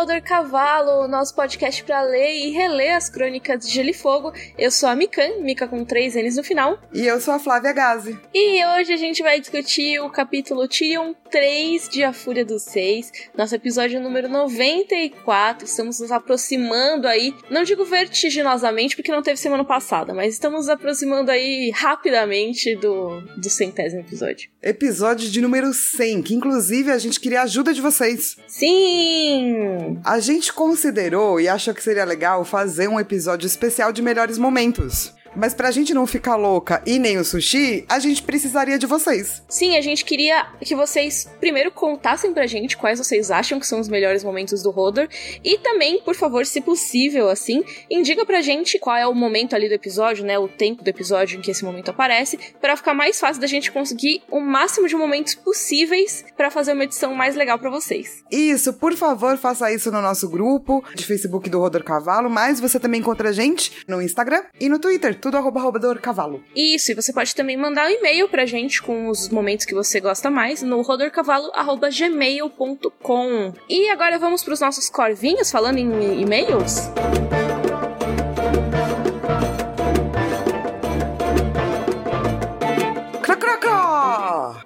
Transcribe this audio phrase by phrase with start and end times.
[0.00, 4.32] Roder Cavalo, nosso podcast para ler e reler as crônicas de Gelo e Fogo.
[4.56, 6.80] Eu sou a Mikan, Mika com três N's no final.
[6.90, 8.18] E eu sou a Flávia Gazi.
[8.32, 13.12] E hoje a gente vai discutir o capítulo Tyrion 3 de A Fúria dos Seis,
[13.36, 15.66] nosso episódio número 94.
[15.66, 20.68] Estamos nos aproximando aí, não digo vertiginosamente porque não teve semana passada, mas estamos nos
[20.70, 24.48] aproximando aí rapidamente do, do centésimo episódio.
[24.62, 28.36] Episódio de número 100, que inclusive a gente queria a ajuda de vocês.
[28.46, 29.89] Sim!
[30.04, 35.14] A gente considerou e achou que seria legal fazer um episódio especial de melhores momentos.
[35.34, 39.42] Mas pra gente não ficar louca e nem o sushi, a gente precisaria de vocês.
[39.48, 43.80] Sim, a gente queria que vocês primeiro contassem pra gente quais vocês acham que são
[43.80, 45.08] os melhores momentos do Rodor.
[45.44, 49.68] E também, por favor, se possível, assim, indica pra gente qual é o momento ali
[49.68, 50.38] do episódio, né?
[50.38, 53.70] O tempo do episódio em que esse momento aparece, para ficar mais fácil da gente
[53.70, 58.24] conseguir o máximo de momentos possíveis para fazer uma edição mais legal para vocês.
[58.30, 62.80] Isso, por favor, faça isso no nosso grupo de Facebook do Rodor Cavalo, mas você
[62.80, 65.60] também encontra a gente no Instagram e no Twitter tudo arroba
[66.00, 66.42] cavalo.
[66.56, 70.00] Isso, e você pode também mandar um e-mail pra gente com os momentos que você
[70.00, 73.52] gosta mais no rodorcavalo.gmail.com.
[73.68, 76.90] E agora vamos pros nossos corvinhos falando em e-mails?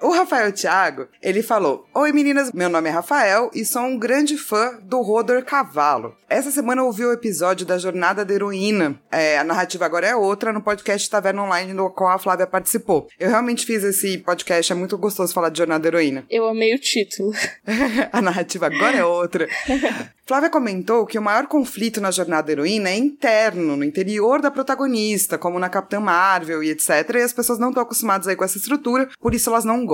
[0.05, 4.37] O Rafael Thiago, ele falou: Oi meninas, meu nome é Rafael e sou um grande
[4.37, 6.15] fã do Rodor Cavalo.
[6.29, 9.01] Essa semana eu ouvi o episódio da Jornada da Heroína.
[9.11, 13.09] É, a narrativa agora é outra no podcast Taverna Online, no qual a Flávia participou.
[13.19, 16.27] Eu realmente fiz esse podcast, é muito gostoso falar de Jornada da Heroína.
[16.29, 17.33] Eu amei o título.
[18.13, 19.49] a narrativa agora é outra.
[20.27, 25.37] Flávia comentou que o maior conflito na jornada heroína é interno, no interior da protagonista,
[25.37, 27.11] como na Capitã Marvel e etc.
[27.15, 29.94] E as pessoas não estão acostumadas aí com essa estrutura, por isso elas não gostam.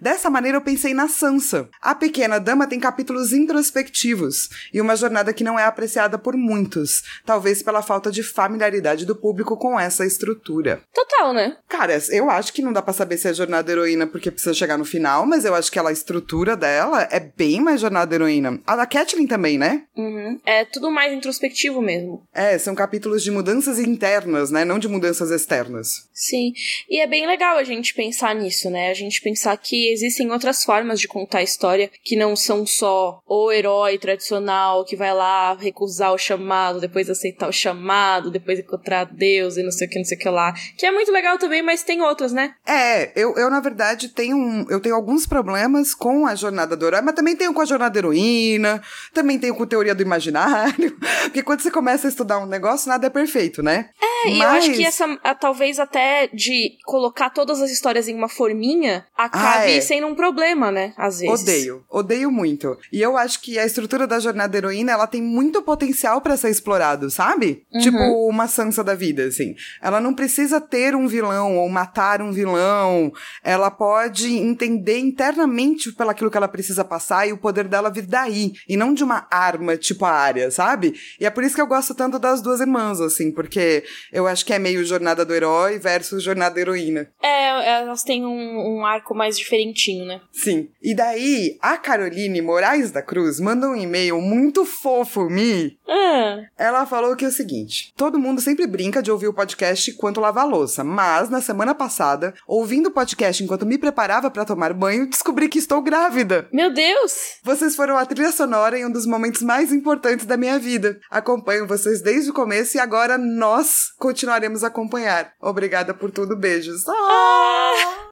[0.00, 1.68] Dessa maneira eu pensei na Sansa.
[1.80, 7.02] A Pequena Dama tem capítulos introspectivos e uma jornada que não é apreciada por muitos,
[7.24, 10.82] talvez pela falta de familiaridade do público com essa estrutura.
[10.92, 11.56] Total, né?
[11.68, 14.78] Cara, eu acho que não dá para saber se é jornada heroína porque precisa chegar
[14.78, 18.60] no final, mas eu acho que ela, a estrutura dela é bem mais jornada heroína.
[18.66, 19.84] A da Catelyn também, né?
[19.96, 20.40] Uhum.
[20.44, 22.22] É tudo mais introspectivo mesmo.
[22.32, 24.64] É, são capítulos de mudanças internas, né?
[24.64, 26.08] Não de mudanças externas.
[26.12, 26.52] Sim.
[26.88, 28.90] E é bem legal a gente pensar nisso, né?
[28.98, 33.52] Gente pensar que existem outras formas de contar a história que não são só o
[33.52, 39.56] herói tradicional que vai lá recusar o chamado, depois aceitar o chamado, depois encontrar Deus
[39.56, 40.52] e não sei o que, não sei o que lá.
[40.76, 42.54] Que é muito legal também, mas tem outras, né?
[42.66, 46.86] É, eu, eu na verdade tenho, um, eu tenho alguns problemas com a jornada do
[46.86, 48.82] herói, mas também tenho com a jornada heroína,
[49.14, 53.06] também tenho com teoria do imaginário, porque quando você começa a estudar um negócio, nada
[53.06, 53.90] é perfeito, né?
[54.24, 58.14] É, e eu acho que essa, a, talvez até de colocar todas as histórias em
[58.14, 59.80] uma forminha, acabe ah, é.
[59.80, 60.92] sendo um problema, né?
[60.96, 61.42] Às vezes.
[61.42, 62.76] Odeio, odeio muito.
[62.92, 66.50] E eu acho que a estrutura da jornada heroína, ela tem muito potencial para ser
[66.50, 67.64] explorado, sabe?
[67.72, 67.80] Uhum.
[67.80, 69.54] Tipo uma Sansa da vida, assim.
[69.82, 73.12] Ela não precisa ter um vilão ou matar um vilão.
[73.42, 78.06] Ela pode entender internamente pelo aquilo que ela precisa passar e o poder dela vir
[78.06, 78.52] daí.
[78.68, 80.94] E não de uma arma, tipo a área, sabe?
[81.20, 84.44] E é por isso que eu gosto tanto das duas irmãs, assim, porque eu acho
[84.44, 87.08] que é meio jornada do herói versus jornada da heroína.
[87.22, 90.20] É, elas têm um, um arco mais diferentinho, né?
[90.32, 90.68] Sim.
[90.82, 95.78] E daí, a Caroline Moraes da Cruz manda um e-mail muito fofo, Mi.
[95.88, 96.40] Ah.
[96.56, 100.20] Ela falou que é o seguinte: todo mundo sempre brinca de ouvir o podcast enquanto
[100.20, 104.72] lava a louça, mas na semana passada, ouvindo o podcast enquanto me preparava para tomar
[104.72, 106.48] banho, descobri que estou grávida.
[106.52, 107.38] Meu Deus!
[107.42, 110.98] Vocês foram a trilha sonora em um dos momentos mais importantes da minha vida.
[111.10, 115.32] Acompanho vocês desde o começo e agora nós continuaremos a acompanhar.
[115.40, 116.84] Obrigada por tudo, beijos.
[116.88, 118.07] Ah!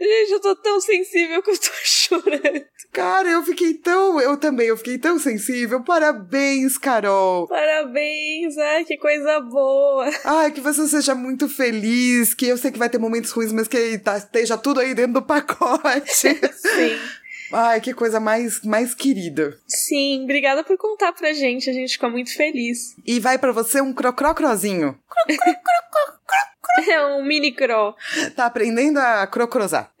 [0.00, 2.64] Gente, eu tô tão sensível que eu tô chorando.
[2.92, 4.20] Cara, eu fiquei tão.
[4.20, 5.82] Eu também, eu fiquei tão sensível.
[5.82, 7.46] Parabéns, Carol.
[7.46, 10.10] Parabéns, ai, que coisa boa.
[10.24, 12.32] Ai, que você seja muito feliz.
[12.32, 15.14] Que eu sei que vai ter momentos ruins, mas que tá, esteja tudo aí dentro
[15.14, 16.10] do pacote.
[16.10, 16.98] Sim.
[17.52, 19.56] Ai, que coisa mais, mais querida.
[19.66, 21.70] Sim, obrigada por contar pra gente.
[21.70, 22.94] A gente ficou muito feliz.
[23.06, 24.98] E vai para você um crocrocrozinho.
[26.88, 27.94] É um mini cro.
[28.34, 29.90] Tá aprendendo a crocrosar.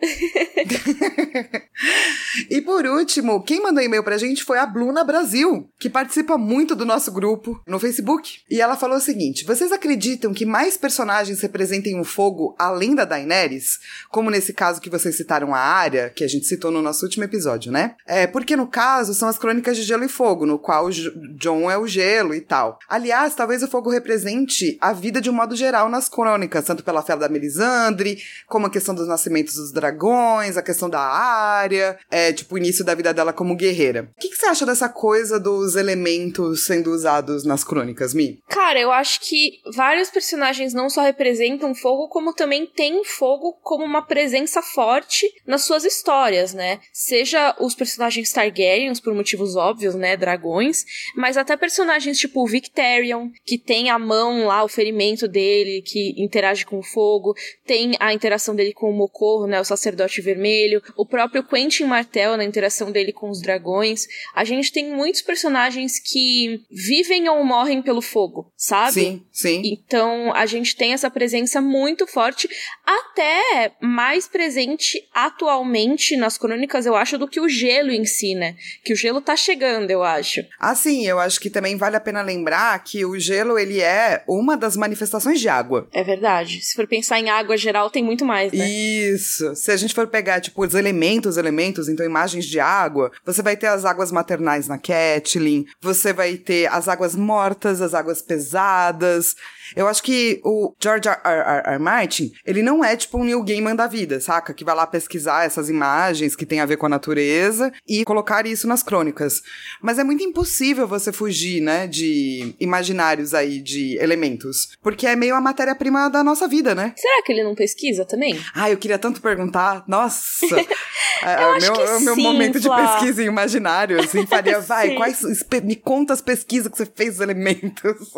[2.50, 6.76] e por último, quem mandou e-mail pra gente foi a Bluna Brasil, que participa muito
[6.76, 8.40] do nosso grupo no Facebook.
[8.50, 13.04] E ela falou o seguinte: Vocês acreditam que mais personagens representem o fogo além da
[13.04, 13.78] Daenerys?
[14.10, 17.24] Como nesse caso que vocês citaram a Arya, que a gente citou no nosso último
[17.24, 17.96] episódio, né?
[18.06, 20.90] É, porque no caso são as crônicas de Gelo e Fogo, no qual
[21.38, 22.78] John é o gelo e tal.
[22.88, 27.02] Aliás, talvez o fogo represente a vida de um modo geral nas crônicas tanto pela
[27.02, 32.32] fé da Melisandre, como a questão dos nascimentos dos dragões, a questão da área, é,
[32.32, 34.10] tipo, o início da vida dela como guerreira.
[34.16, 38.38] O que, que você você acha dessa coisa dos elementos sendo usados nas crônicas, Mi?
[38.48, 43.84] Cara, eu acho que vários personagens não só representam fogo, como também têm fogo como
[43.84, 46.78] uma presença forte nas suas histórias, né?
[46.92, 50.16] Seja os personagens Targaryens, por motivos óbvios, né?
[50.16, 50.84] Dragões,
[51.16, 56.14] mas até personagens tipo o Victarion, que tem a mão lá, o ferimento dele, que
[56.22, 57.34] interage com o fogo,
[57.66, 59.60] tem a interação dele com o Mocorro, né?
[59.60, 64.06] O sacerdote vermelho, o próprio Quentin Martel na interação dele com os dragões.
[64.34, 68.92] A gente tem muitos personagens que vivem ou morrem pelo fogo, sabe?
[68.92, 69.62] Sim, sim.
[69.64, 72.48] Então a gente tem essa presença muito forte,
[72.84, 78.56] até mais presente atualmente nas crônicas, eu acho, do que o gelo em si, né?
[78.84, 80.42] Que o gelo tá chegando, eu acho.
[80.58, 84.22] Ah, sim, eu acho que também vale a pena lembrar que o gelo, ele é
[84.28, 85.88] uma das manifestações de água.
[85.92, 86.35] É verdade.
[86.44, 88.68] Se for pensar em água geral, tem muito mais, né?
[88.68, 89.54] Isso.
[89.54, 93.56] Se a gente for pegar, tipo, os elementos, elementos, então imagens de água, você vai
[93.56, 99.34] ter as águas maternais na Catelyn, você vai ter as águas mortas, as águas pesadas.
[99.74, 101.18] Eu acho que o George R.
[101.24, 101.62] R.
[101.74, 101.78] R.
[101.78, 104.54] Martin, ele não é tipo um Neil Gaiman da vida, saca?
[104.54, 108.46] Que vai lá pesquisar essas imagens que tem a ver com a natureza e colocar
[108.46, 109.42] isso nas crônicas.
[109.80, 114.76] Mas é muito impossível você fugir, né, de imaginários aí, de elementos.
[114.82, 116.92] Porque é meio a matéria-prima da nossa vida, né?
[116.96, 118.38] Será que ele não pesquisa também?
[118.54, 119.84] Ah, eu queria tanto perguntar.
[119.86, 120.46] Nossa!
[121.22, 122.76] é, eu acho meu, que meu sim, momento Flá.
[122.76, 125.22] de pesquisa em imaginário, assim, faria, vai, quais,
[125.62, 128.12] me conta as pesquisas que você fez dos elementos.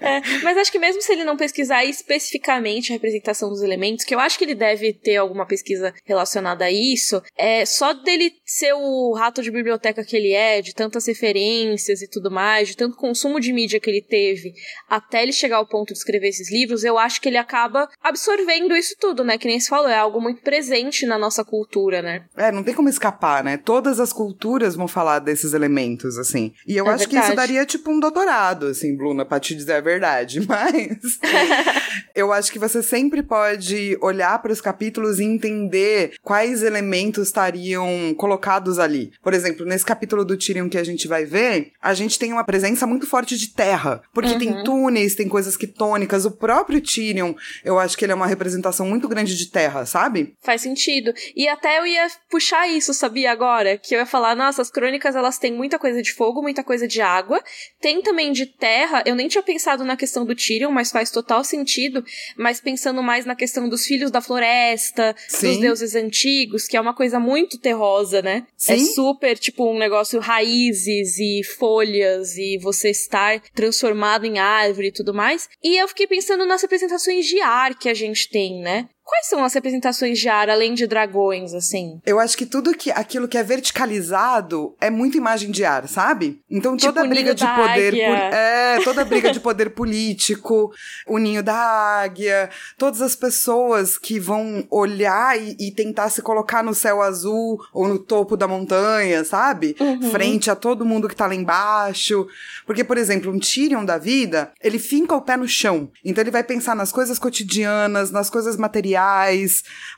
[0.00, 4.14] É, mas acho que mesmo se ele não pesquisar especificamente a representação dos elementos, que
[4.14, 8.72] eu acho que ele deve ter alguma pesquisa relacionada a isso, é só dele ser
[8.74, 12.96] o rato de biblioteca que ele é, de tantas referências e tudo mais, de tanto
[12.96, 14.52] consumo de mídia que ele teve,
[14.88, 18.74] até ele chegar ao ponto de escrever esses livros, eu acho que ele acaba absorvendo
[18.76, 19.36] isso tudo, né?
[19.38, 22.24] Que nem se falou, é algo muito presente na nossa cultura, né?
[22.36, 23.56] É, não tem como escapar, né?
[23.56, 26.52] Todas as culturas vão falar desses elementos, assim.
[26.66, 27.48] E eu É acho que isso verdade.
[27.48, 30.40] daria, tipo, um doutorado, assim, Bruna, pra te dizer a verdade.
[30.48, 30.61] Mas
[32.14, 38.14] eu acho que você sempre pode olhar para os capítulos e entender quais elementos estariam
[38.14, 39.12] colocados ali.
[39.22, 42.44] Por exemplo, nesse capítulo do Tyrion que a gente vai ver, a gente tem uma
[42.44, 44.02] presença muito forte de terra.
[44.12, 46.24] Porque tem túneis, tem coisas quitônicas.
[46.24, 50.34] O próprio Tyrion, eu acho que ele é uma representação muito grande de terra, sabe?
[50.42, 51.12] Faz sentido.
[51.34, 53.78] E até eu ia puxar isso, sabia, agora?
[53.78, 56.86] Que eu ia falar, nossa, as crônicas elas têm muita coisa de fogo, muita coisa
[56.86, 57.42] de água.
[57.80, 59.02] Tem também de terra.
[59.06, 62.04] Eu nem tinha pensado na questão do Tyrion, mas faz total sentido.
[62.36, 65.48] Mas pensando mais na questão dos filhos da floresta, Sim.
[65.48, 68.46] dos deuses antigos, que é uma coisa muito terrosa, né?
[68.68, 68.84] É Sim.
[68.92, 75.14] super, tipo, um negócio raízes e folhas e você estar transformado em árvore e tudo
[75.14, 75.48] mais.
[75.62, 78.88] E eu fiquei pensando nas representações de ar que a gente tem, né?
[79.04, 82.00] Quais são as representações de ar, além de dragões, assim?
[82.06, 86.40] Eu acho que tudo que aquilo que é verticalizado é muito imagem de ar, sabe?
[86.48, 90.70] Então Tipo toda o briga de poder, é, toda briga de poder político,
[91.08, 96.62] o ninho da águia, todas as pessoas que vão olhar e, e tentar se colocar
[96.62, 99.74] no céu azul ou no topo da montanha, sabe?
[99.80, 100.10] Uhum.
[100.10, 102.26] Frente a todo mundo que tá lá embaixo.
[102.64, 105.90] Porque, por exemplo, um Tyrion da vida, ele finca o pé no chão.
[106.04, 108.91] Então ele vai pensar nas coisas cotidianas, nas coisas materiais,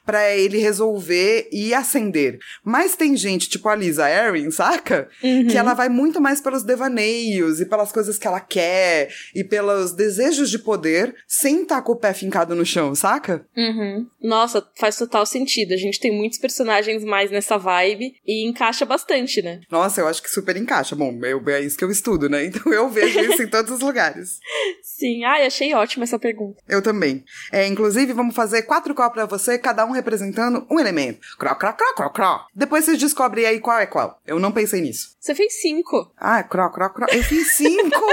[0.04, 2.38] pra ele resolver e ascender.
[2.62, 5.08] Mas tem gente, tipo a Lisa Erin, saca?
[5.22, 5.46] Uhum.
[5.46, 9.92] Que ela vai muito mais pelos devaneios e pelas coisas que ela quer e pelos
[9.92, 13.46] desejos de poder, sem estar com o pé fincado no chão, saca?
[13.56, 14.06] Uhum.
[14.22, 15.72] Nossa, faz total sentido.
[15.72, 19.60] A gente tem muitos personagens mais nessa vibe e encaixa bastante, né?
[19.70, 20.94] Nossa, eu acho que super encaixa.
[20.94, 22.44] Bom, eu, é isso que eu estudo, né?
[22.54, 24.38] Então eu vejo isso em todos os lugares.
[24.82, 25.24] Sim.
[25.24, 26.62] Ai, achei ótima essa pergunta.
[26.68, 27.24] Eu também.
[27.50, 31.20] É, inclusive, vamos fazer quatro copos pra você, cada um representando um elemento.
[31.38, 32.46] Cró, cró, cró, cró, cró.
[32.54, 34.20] Depois vocês descobrem aí qual é qual.
[34.26, 35.14] Eu não pensei nisso.
[35.20, 36.12] Você fez cinco.
[36.18, 37.06] Ah, cró, cró, cró.
[37.10, 38.04] Eu fiz cinco!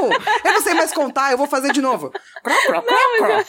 [0.46, 2.10] eu não sei mais contar, eu vou fazer de novo.
[2.44, 3.44] Cró, cró, cró, cró.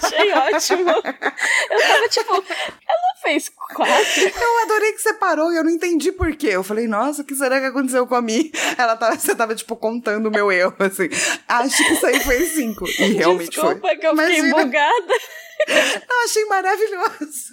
[0.00, 0.90] Achei ótimo.
[0.90, 4.22] Eu tava tipo, ela fez quatro.
[4.40, 6.48] Eu adorei que você parou e eu não entendi por quê.
[6.48, 8.50] Eu falei, nossa, o que será que aconteceu com a mim?
[8.78, 11.08] Ela tava, você tava, tipo, contando o meu erro, assim.
[11.48, 12.86] Acho que isso aí foi cinco.
[12.88, 13.96] E realmente Desculpa foi.
[13.96, 14.64] que eu fiquei Imagina.
[14.64, 15.14] bugada.
[15.68, 17.52] Eu achei maravilhoso.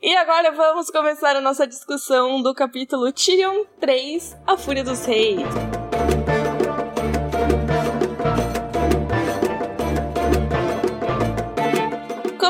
[0.00, 5.40] E agora vamos começar a nossa discussão do capítulo Tyrion 3, A Fúria dos Reis.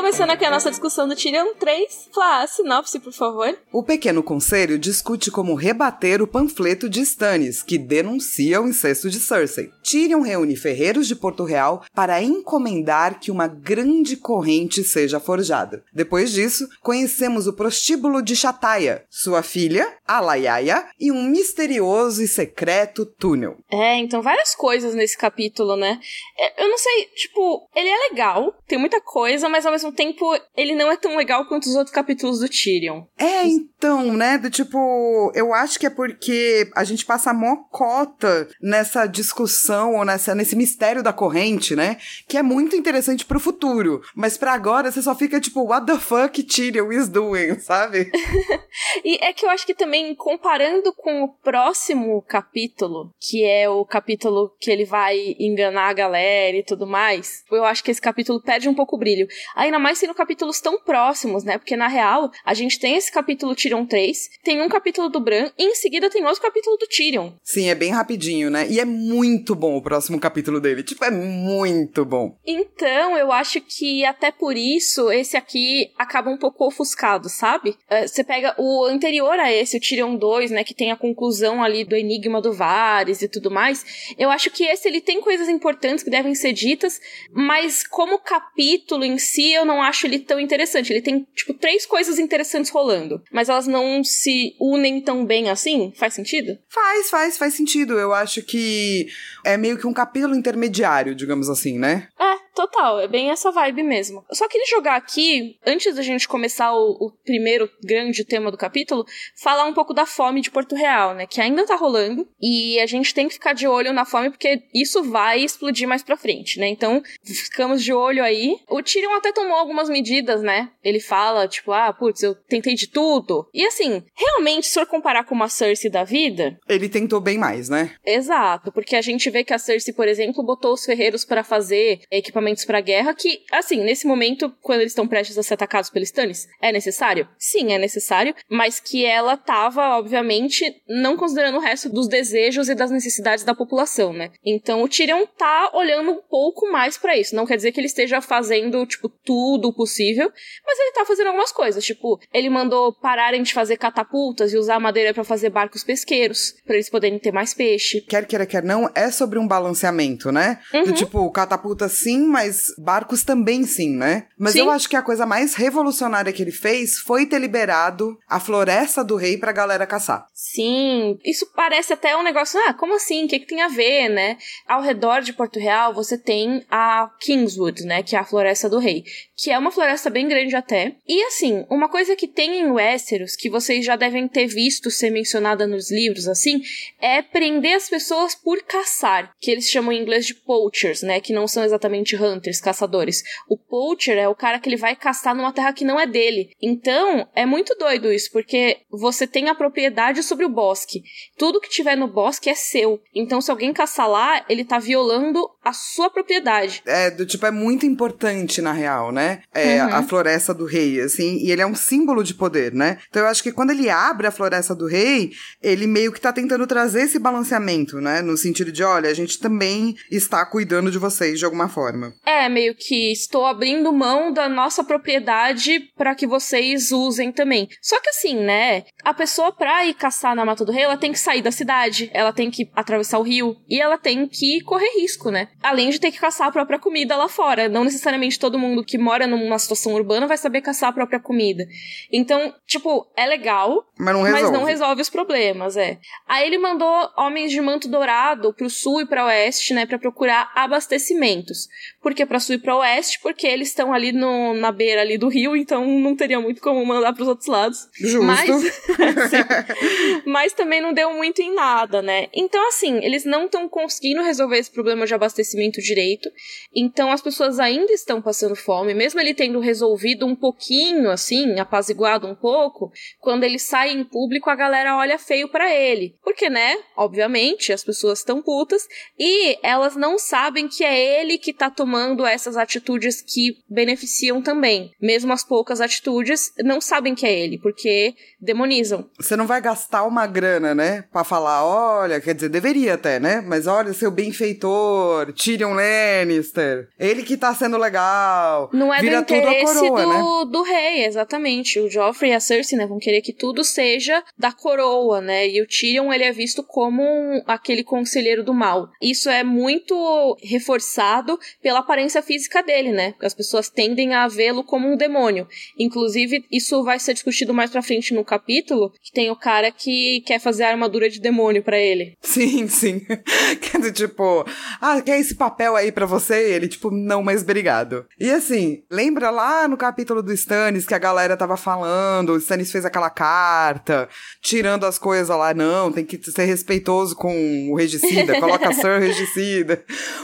[0.05, 2.09] Começando aqui a nossa discussão do Tyrion 3.
[2.13, 3.57] Flá, a sinopse, por favor.
[3.71, 9.19] O Pequeno Conselho discute como rebater o panfleto de Stannis, que denuncia o incesto de
[9.19, 9.71] Cersei.
[9.81, 15.83] Tyrion reúne ferreiros de Porto Real para encomendar que uma grande corrente seja forjada.
[15.91, 23.07] Depois disso, conhecemos o prostíbulo de Chataia, sua filha, Alaiaia, e um misterioso e secreto
[23.07, 23.57] túnel.
[23.71, 25.99] É, então várias coisas nesse capítulo, né?
[26.37, 30.25] É, eu não sei, tipo, ele é legal, tem muita coisa, mas ao mesmo tempo
[30.55, 33.03] ele não é tão legal quanto os outros capítulos do Tyrion.
[33.17, 34.37] É, então, né?
[34.37, 40.05] Do tipo, eu acho que é porque a gente passa a mocota nessa discussão ou
[40.05, 41.97] nessa, nesse mistério da corrente, né?
[42.27, 44.01] Que é muito interessante pro futuro.
[44.15, 48.11] Mas para agora você só fica tipo, what the fuck Tyrion is doing, sabe?
[49.03, 53.85] e é que eu acho que também, comparando com o próximo capítulo, que é o
[53.85, 58.41] capítulo que ele vai enganar a galera e tudo mais, eu acho que esse capítulo
[58.41, 59.27] perde um pouco o brilho.
[59.55, 61.59] Ainda mais sendo capítulos tão próximos, né?
[61.59, 65.51] Porque na real, a gente tem esse capítulo Tyrion 3, tem um capítulo do Bran
[65.55, 67.33] e em seguida tem outro capítulo do Tyrion.
[67.43, 68.65] Sim, é bem rapidinho, né?
[68.67, 70.81] E é muito bom o próximo capítulo dele.
[70.81, 72.35] Tipo, é muito bom.
[72.43, 77.69] Então, eu acho que até por isso, esse aqui acaba um pouco ofuscado, sabe?
[77.69, 80.63] Uh, você pega o anterior a esse, o Tyrion 2, né?
[80.63, 83.85] Que tem a conclusão ali do enigma do Varys e tudo mais.
[84.17, 86.99] Eu acho que esse ele tem coisas importantes que devem ser ditas,
[87.31, 90.91] mas como capítulo em si, eu não acho ele tão interessante.
[90.91, 95.91] Ele tem, tipo, três coisas interessantes rolando, mas elas não se unem tão bem assim.
[95.95, 96.57] Faz sentido?
[96.69, 97.99] Faz, faz, faz sentido.
[97.99, 99.07] Eu acho que
[99.43, 102.07] é meio que um capítulo intermediário, digamos assim, né?
[102.19, 104.23] É, Total, é bem essa vibe mesmo.
[104.29, 108.57] Eu só queria jogar aqui, antes da gente começar o, o, primeiro grande tema do
[108.57, 111.27] capítulo, falar um pouco da fome de Porto Real, né?
[111.27, 112.25] Que ainda tá rolando.
[112.41, 116.01] E a gente tem que ficar de olho na fome, porque isso vai explodir mais
[116.01, 116.69] pra frente, né?
[116.69, 118.55] Então, ficamos de olho aí.
[118.69, 120.71] O Tyrion até tomou algumas medidas, né?
[120.81, 123.49] Ele fala, tipo, ah, putz, eu tentei de tudo.
[123.53, 126.57] E assim, realmente, se for comparar com uma Cersei da vida.
[126.69, 127.93] Ele tentou bem mais, né?
[128.05, 131.99] Exato, porque a gente vê que a Cersei, por exemplo, botou os ferreiros para fazer
[132.09, 135.89] equipamento equipamentos para guerra que, assim, nesse momento, quando eles estão prestes a ser atacados
[135.89, 137.27] pelos Stannis, é necessário?
[137.37, 142.75] Sim, é necessário, mas que ela tava, obviamente, não considerando o resto dos desejos e
[142.75, 144.31] das necessidades da população, né?
[144.45, 147.35] Então o Tyrion tá olhando um pouco mais para isso.
[147.35, 150.31] Não quer dizer que ele esteja fazendo, tipo, tudo o possível,
[150.65, 151.83] mas ele tá fazendo algumas coisas.
[151.83, 156.75] Tipo, ele mandou pararem de fazer catapultas e usar madeira para fazer barcos pesqueiros, para
[156.75, 158.01] eles poderem ter mais peixe.
[158.01, 160.59] Quer queira, quer não, é sobre um balanceamento, né?
[160.73, 160.83] Uhum.
[160.83, 164.27] Do tipo, catapulta sim, mas barcos também sim, né?
[164.37, 164.59] Mas sim.
[164.59, 169.05] eu acho que a coisa mais revolucionária que ele fez foi ter liberado a floresta
[169.05, 170.27] do rei pra galera caçar.
[170.33, 173.23] Sim, isso parece até um negócio, ah, como assim?
[173.23, 174.37] O que, que tem a ver, né?
[174.67, 178.03] Ao redor de Porto Real você tem a Kingswood, né?
[178.03, 179.05] Que é a floresta do rei.
[179.37, 180.97] Que é uma floresta bem grande até.
[181.07, 185.09] E assim, uma coisa que tem em Westeros, que vocês já devem ter visto ser
[185.09, 186.61] mencionada nos livros, assim,
[186.99, 189.31] é prender as pessoas por caçar.
[189.39, 191.21] Que eles chamam em inglês de poachers, né?
[191.21, 193.21] Que não são exatamente hunters, caçadores.
[193.47, 196.49] O poacher é o cara que ele vai caçar numa terra que não é dele.
[196.61, 201.03] Então, é muito doido isso, porque você tem a propriedade sobre o bosque.
[201.37, 202.99] Tudo que tiver no bosque é seu.
[203.13, 206.81] Então, se alguém caçar lá, ele tá violando a sua propriedade.
[206.85, 209.41] É, do tipo, é muito importante, na real, né?
[209.53, 209.93] É uhum.
[209.93, 212.97] a floresta do rei, assim, e ele é um símbolo de poder, né?
[213.09, 216.31] Então eu acho que quando ele abre a floresta do rei, ele meio que tá
[216.33, 218.21] tentando trazer esse balanceamento, né?
[218.21, 222.13] No sentido de, olha, a gente também está cuidando de vocês de alguma forma.
[222.25, 227.67] É, meio que estou abrindo mão da nossa propriedade para que vocês usem também.
[227.81, 228.83] Só que assim, né?
[229.03, 232.09] A pessoa pra ir caçar na Mata do Rei, ela tem que sair da cidade,
[232.13, 235.49] ela tem que atravessar o rio e ela tem que correr risco, né?
[235.61, 237.69] Além de ter que caçar a própria comida lá fora.
[237.69, 241.65] Não necessariamente todo mundo que mora numa situação urbana vai saber caçar a própria comida.
[242.11, 245.99] Então, tipo, é legal, mas não resolve, mas não resolve os problemas, é.
[246.27, 250.51] Aí ele mandou homens de manto dourado pro sul e para oeste, né, para procurar
[250.55, 251.67] abastecimentos.
[252.05, 253.19] Por que para sul e para oeste?
[253.19, 256.85] Porque eles estão ali no, na beira ali do rio, então não teria muito como
[256.85, 257.89] mandar para os outros lados.
[257.99, 258.21] Justo.
[258.21, 258.47] Mas,
[260.23, 262.27] mas também não deu muito em nada, né?
[262.31, 266.29] Então assim, eles não estão conseguindo resolver esse problema de abastecimento direito.
[266.75, 272.27] Então as pessoas ainda estão passando fome, mesmo ele tendo resolvido um pouquinho assim, apaziguado
[272.27, 276.15] um pouco, quando ele sai em público a galera olha feio para ele.
[276.23, 276.77] Porque, né?
[276.95, 281.94] Obviamente, as pessoas estão putas e elas não sabem que é ele que tá tomando
[281.95, 284.91] tomando essas atitudes que beneficiam também.
[285.01, 289.09] Mesmo as poucas atitudes, não sabem que é ele, porque demonizam.
[289.17, 291.05] Você não vai gastar uma grana, né?
[291.11, 293.41] Pra falar, olha, quer dizer, deveria até, né?
[293.45, 298.69] Mas olha, seu benfeitor, Tyrion Lannister, ele que tá sendo legal.
[298.73, 300.51] Não é vira do tudo a interesse coroa, do, né?
[300.51, 301.79] do rei, exatamente.
[301.79, 305.47] O Joffrey e a Cersei, né, vão querer que tudo seja da coroa, né?
[305.47, 308.89] E o Tyrion, ele é visto como um- aquele conselheiro do mal.
[309.01, 313.13] Isso é muito reforçado pela aparência física dele, né?
[313.21, 315.47] As pessoas tendem a vê-lo como um demônio.
[315.77, 320.21] Inclusive, isso vai ser discutido mais pra frente no capítulo, que tem o cara que
[320.25, 322.17] quer fazer a armadura de demônio pra ele.
[322.21, 322.99] Sim, sim.
[323.61, 324.45] Quer dizer, tipo,
[324.81, 326.49] ah, quer esse papel aí pra você?
[326.49, 328.05] E ele, tipo, não, mas obrigado.
[328.19, 332.71] E assim, lembra lá no capítulo do Stannis que a galera tava falando, o Stannis
[332.71, 334.09] fez aquela carta,
[334.41, 339.83] tirando as coisas lá, não, tem que ser respeitoso com o regicida, coloca Sir regicida.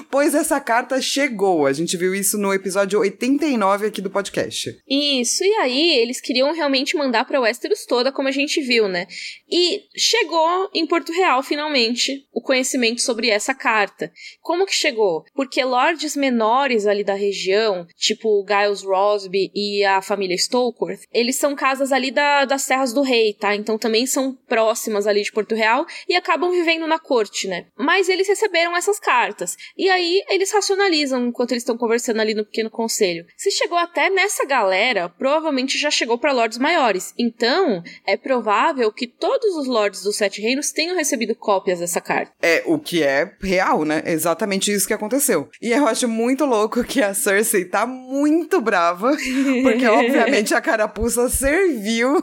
[0.09, 4.75] Pois essa carta chegou, a gente viu isso no episódio 89 aqui do podcast.
[4.87, 9.07] Isso, e aí eles queriam realmente mandar pra Westeros toda, como a gente viu, né?
[9.49, 14.11] E chegou em Porto Real, finalmente, o conhecimento sobre essa carta.
[14.41, 15.23] Como que chegou?
[15.35, 21.55] Porque lords menores ali da região, tipo Giles Rosby e a família Stokeworth, eles são
[21.55, 23.55] casas ali da, das Serras do Rei, tá?
[23.55, 27.65] Então também são próximas ali de Porto Real e acabam vivendo na corte, né?
[27.77, 29.57] Mas eles receberam essas cartas.
[29.77, 33.25] E aí eles racionalizam enquanto eles estão conversando ali no pequeno conselho.
[33.35, 37.13] Se chegou até nessa galera, provavelmente já chegou para lords maiores.
[37.17, 42.33] Então, é provável que todos os lords dos Sete Reinos tenham recebido cópias dessa carta.
[42.41, 44.03] É, o que é real, né?
[44.05, 45.49] Exatamente isso que aconteceu.
[45.61, 49.15] E eu acho muito louco que a Cersei tá muito brava,
[49.63, 52.21] porque obviamente a carapuça serviu.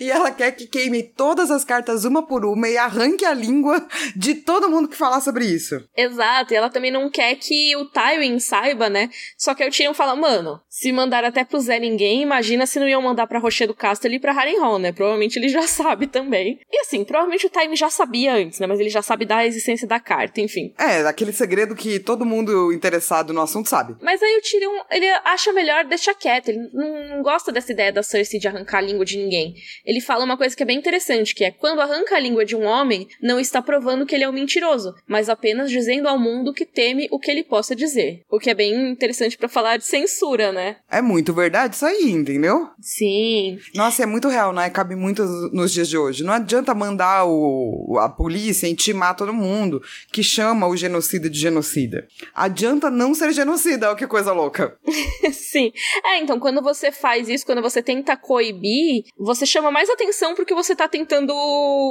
[0.00, 3.86] E ela quer que queime todas as cartas uma por uma e arranque a língua
[4.16, 5.82] de todo mundo que falar sobre isso.
[5.96, 9.10] Exato, e ela também não quer que o Tywin saiba, né?
[9.36, 12.78] Só que aí o Tyrion fala, mano, se mandar até pro Zé Ninguém, imagina se
[12.78, 14.92] não iam mandar pra Rocher do Castro e pra Harrenhal, né?
[14.92, 16.60] Provavelmente ele já sabe também.
[16.70, 18.66] E assim, provavelmente o Tywin já sabia antes, né?
[18.66, 20.74] Mas ele já sabe da existência da carta, enfim.
[20.78, 23.96] É, aquele segredo que todo mundo interessado no assunto sabe.
[24.02, 27.92] Mas aí o Tyrion, ele acha melhor deixar quieto, ele não, não gosta dessa ideia
[27.92, 29.51] da Cersei de arrancar a língua de ninguém.
[29.84, 32.56] Ele fala uma coisa que é bem interessante, que é quando arranca a língua de
[32.56, 36.52] um homem, não está provando que ele é um mentiroso, mas apenas dizendo ao mundo
[36.52, 38.22] que teme o que ele possa dizer.
[38.30, 40.76] O que é bem interessante pra falar de censura, né?
[40.90, 42.68] É muito verdade isso aí, entendeu?
[42.80, 43.58] Sim.
[43.74, 44.68] Nossa, é muito real, né?
[44.70, 46.24] Cabe muito nos dias de hoje.
[46.24, 52.06] Não adianta mandar o, a polícia intimar todo mundo que chama o genocida de genocida.
[52.34, 54.76] Adianta não ser genocida, olha que coisa louca.
[55.32, 55.72] Sim.
[56.04, 60.46] É, então, quando você faz isso, quando você tenta coibir, você chama mais atenção pro
[60.46, 61.32] que você tá tentando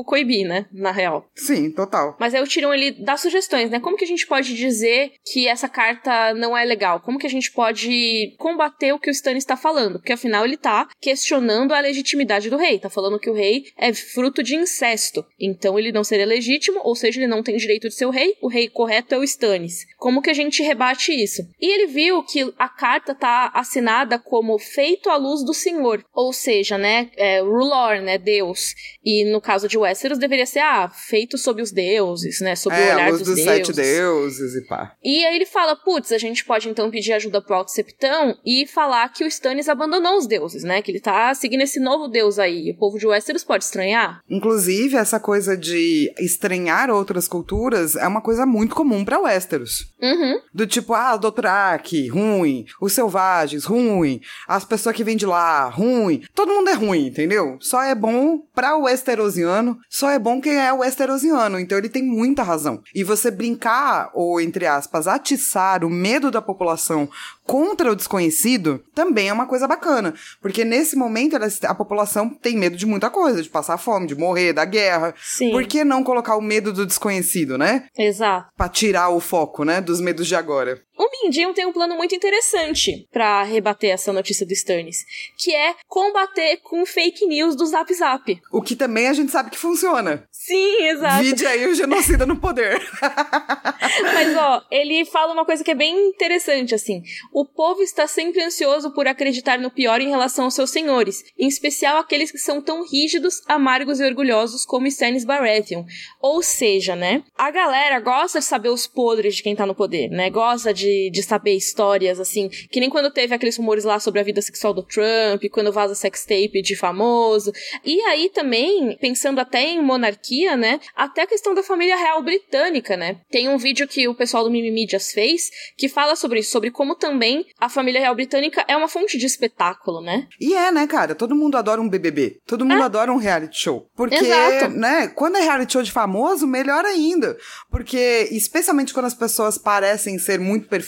[0.06, 0.66] coibir, né?
[0.72, 1.26] Na real.
[1.36, 2.16] Sim, total.
[2.20, 3.80] Mas aí o Tyrion, ele dá sugestões, né?
[3.80, 7.00] Como que a gente pode dizer que essa carta não é legal?
[7.00, 10.00] Como que a gente pode combater o que o Stannis está falando?
[10.00, 12.80] Porque afinal ele tá questionando a legitimidade do rei.
[12.80, 15.26] Tá falando que o rei é fruto de incesto.
[15.40, 18.36] Então ele não seria legítimo, ou seja, ele não tem direito de ser o rei.
[18.42, 19.86] O rei correto é o Stannis.
[19.98, 21.42] Como que a gente rebate isso?
[21.60, 26.04] E ele viu que a carta tá assinada como feito à luz do Senhor.
[26.14, 27.10] Ou seja, né?
[27.16, 28.18] É, Rulor, né?
[28.18, 28.74] Deus.
[29.04, 32.56] E no caso de Westeros deveria ser, ah, feito sob os deuses, né?
[32.56, 33.66] Sob o É, olhar a luz dos, dos deuses.
[33.68, 34.94] sete deuses e pá.
[35.04, 38.66] E aí ele fala, putz, a gente pode então pedir ajuda pro Alto Septão e
[38.68, 40.82] falar que o Stannis abandonou os deuses, né?
[40.82, 42.72] Que ele tá seguindo esse novo deus aí.
[42.72, 44.22] O povo de Westeros pode estranhar?
[44.30, 49.94] Inclusive, essa coisa de estranhar outras culturas é uma coisa muito comum pra Westeros.
[50.02, 50.40] Uhum.
[50.54, 52.66] Do tipo, ah, o Dothraki, ruim.
[52.82, 54.22] Os selvagens, ruim.
[54.48, 56.24] As pessoas que vêm de lá, ruim.
[56.34, 57.21] Todo mundo é ruim, entendeu?
[57.60, 61.60] Só é bom pra o Westerosiano, só é bom quem é o Westerosiano.
[61.60, 62.82] Então ele tem muita razão.
[62.94, 67.10] E você brincar, ou entre aspas, atiçar o medo da população
[67.44, 70.14] contra o desconhecido também é uma coisa bacana.
[70.42, 74.54] Porque nesse momento a população tem medo de muita coisa, de passar fome, de morrer,
[74.54, 75.14] da guerra.
[75.22, 75.52] Sim.
[75.52, 77.86] Por que não colocar o medo do desconhecido, né?
[77.98, 78.50] Exato.
[78.56, 79.82] Pra tirar o foco, né?
[79.82, 80.80] Dos medos de agora.
[81.02, 85.04] O Mindinho tem um plano muito interessante pra rebater essa notícia do Stannis,
[85.36, 88.40] que é combater com fake news do Zap Zap.
[88.52, 90.28] O que também a gente sabe que funciona.
[90.32, 91.24] Sim, exato.
[91.24, 92.80] Vide aí o genocida no poder.
[94.14, 97.02] Mas, ó, ele fala uma coisa que é bem interessante, assim.
[97.34, 101.48] O povo está sempre ansioso por acreditar no pior em relação aos seus senhores, em
[101.48, 105.84] especial aqueles que são tão rígidos, amargos e orgulhosos como Stannis Baratheon.
[106.22, 110.10] Ou seja, né, a galera gosta de saber os podres de quem tá no poder,
[110.10, 110.30] né?
[110.30, 114.24] Gosta de, de saber histórias, assim, que nem quando teve aqueles rumores lá sobre a
[114.24, 117.52] vida sexual do Trump, quando vaza sextape de famoso.
[117.84, 122.96] E aí também, pensando até em monarquia, né, até a questão da família real britânica,
[122.96, 123.18] né?
[123.30, 126.72] Tem um vídeo vídeo que o pessoal do Mimimídias fez, que fala sobre isso, sobre
[126.72, 130.28] como também a família real britânica é uma fonte de espetáculo, né?
[130.40, 131.16] E é, né, cara?
[131.16, 132.40] Todo mundo adora um BBB.
[132.46, 132.86] Todo mundo é.
[132.86, 133.88] adora um reality show.
[133.96, 134.70] Porque, Exato.
[134.70, 137.38] né, quando é reality show de famoso, melhor ainda.
[137.70, 140.81] Porque, especialmente quando as pessoas parecem ser muito perfeitas,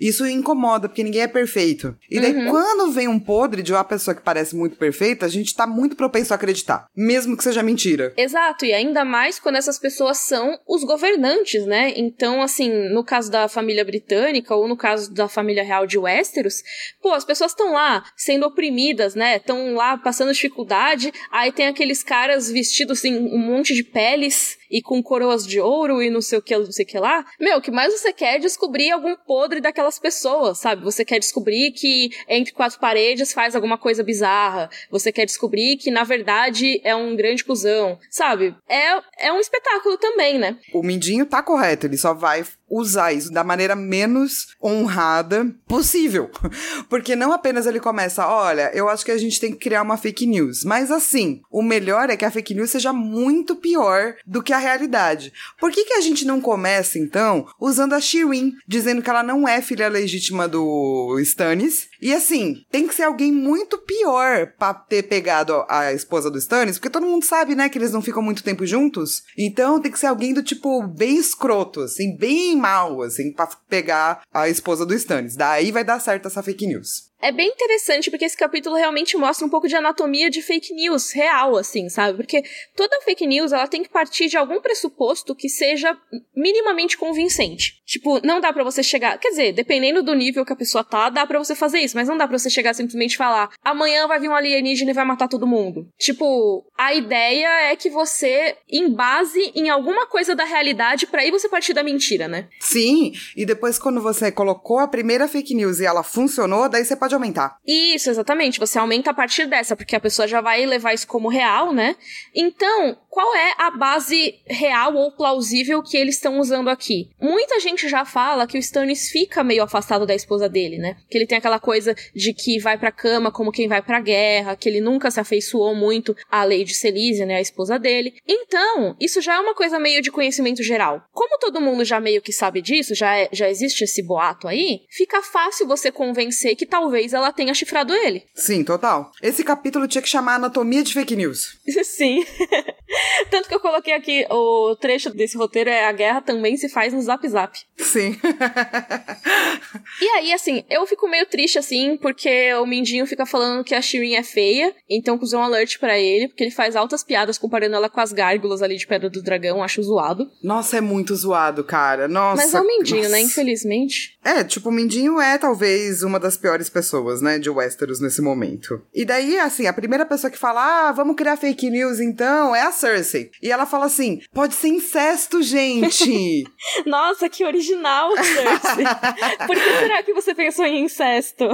[0.00, 1.96] isso incomoda, porque ninguém é perfeito.
[2.10, 2.50] E daí, uhum.
[2.50, 5.96] quando vem um podre de uma pessoa que parece muito perfeita, a gente tá muito
[5.96, 6.86] propenso a acreditar.
[6.96, 8.12] Mesmo que seja mentira.
[8.16, 11.92] Exato, e ainda mais quando essas pessoas são os governantes, né?
[11.96, 16.62] Então, assim, no caso da família britânica ou no caso da família real de Westeros,
[17.02, 19.36] pô, as pessoas estão lá sendo oprimidas, né?
[19.36, 24.82] Estão lá passando dificuldade, aí tem aqueles caras vestidos em um monte de peles e
[24.82, 27.24] com coroas de ouro e não sei o que, não sei o que lá.
[27.40, 30.82] Meu, o que mais você quer é descobrir algum podre daquelas pessoas, sabe?
[30.84, 34.68] Você quer descobrir que entre quatro paredes faz alguma coisa bizarra.
[34.90, 38.54] Você quer descobrir que, na verdade, é um grande cuzão, sabe?
[38.68, 40.56] É, é um espetáculo também, né?
[40.72, 46.30] O Mindinho tá correto, ele só vai usar isso da maneira menos honrada possível.
[46.88, 49.96] Porque não apenas ele começa, olha, eu acho que a gente tem que criar uma
[49.96, 50.64] fake news.
[50.64, 54.58] Mas assim, o melhor é que a fake news seja muito pior do que a
[54.58, 55.32] realidade.
[55.58, 59.48] Por que, que a gente não começa, então, usando a Shirin, dizendo que ela não
[59.48, 61.88] é filha legítima do Stannis?
[62.00, 66.78] E assim, tem que ser alguém muito pior pra ter pegado a esposa do Stannis,
[66.78, 69.22] porque todo mundo sabe, né, que eles não ficam muito tempo juntos.
[69.36, 74.22] Então tem que ser alguém do tipo bem escroto, assim, bem mal, assim, pra pegar
[74.32, 75.36] a esposa do Stannis.
[75.36, 77.08] Daí vai dar certo essa fake news.
[77.20, 81.10] É bem interessante porque esse capítulo realmente mostra um pouco de anatomia de fake news
[81.12, 82.16] real, assim, sabe?
[82.16, 82.42] Porque
[82.76, 85.96] toda fake news ela tem que partir de algum pressuposto que seja
[86.36, 87.82] minimamente convincente.
[87.84, 89.18] Tipo, não dá para você chegar.
[89.18, 92.06] Quer dizer, dependendo do nível que a pessoa tá, dá para você fazer isso, mas
[92.06, 95.26] não dá para você chegar simplesmente falar: amanhã vai vir um alienígena e vai matar
[95.26, 95.88] todo mundo.
[95.98, 101.48] Tipo, a ideia é que você embase em alguma coisa da realidade para aí você
[101.48, 102.48] partir da mentira, né?
[102.60, 106.94] Sim, e depois quando você colocou a primeira fake news e ela funcionou, daí você
[106.94, 107.58] pode pode aumentar.
[107.66, 108.60] Isso, exatamente.
[108.60, 111.96] Você aumenta a partir dessa, porque a pessoa já vai levar isso como real, né?
[112.34, 117.10] Então, qual é a base real ou plausível que eles estão usando aqui?
[117.20, 120.96] Muita gente já fala que o Stannis fica meio afastado da esposa dele, né?
[121.08, 124.54] Que ele tem aquela coisa de que vai pra cama como quem vai pra guerra,
[124.54, 127.36] que ele nunca se afeiçoou muito à Lady Celise, né?
[127.36, 128.14] A esposa dele.
[128.26, 131.02] Então, isso já é uma coisa meio de conhecimento geral.
[131.12, 134.80] Como todo mundo já meio que sabe disso, já, é, já existe esse boato aí,
[134.90, 138.24] fica fácil você convencer que talvez talvez ela tenha chifrado ele.
[138.34, 139.12] Sim, total.
[139.22, 141.58] Esse capítulo tinha que chamar Anatomia de Fake News.
[141.84, 142.24] Sim.
[143.30, 146.92] Tanto que eu coloquei aqui o trecho desse roteiro é a guerra também se faz
[146.92, 147.58] no Zap Zap.
[147.76, 148.18] Sim.
[150.00, 153.82] e aí, assim, eu fico meio triste, assim, porque o Mindinho fica falando que a
[153.82, 157.76] Shirin é feia, então usou um alert para ele, porque ele faz altas piadas comparando
[157.76, 160.30] ela com as gárgulas ali de Pedra do Dragão, acho zoado.
[160.42, 162.08] Nossa, é muito zoado, cara.
[162.08, 162.42] Nossa.
[162.42, 163.16] Mas é o Mindinho, né, Nossa.
[163.16, 163.20] né?
[163.22, 164.18] Infelizmente.
[164.24, 166.87] É, tipo, o Mindinho é talvez uma das piores pessoas,
[167.22, 168.82] né, de Westeros nesse momento.
[168.94, 172.62] E daí, assim, a primeira pessoa que fala, ah, vamos criar fake news então, é
[172.62, 173.30] a Cersei.
[173.42, 176.44] E ela fala assim, pode ser incesto, gente.
[176.86, 178.84] Nossa, que original, Cersei.
[179.46, 181.44] Por que será que você pensou em incesto?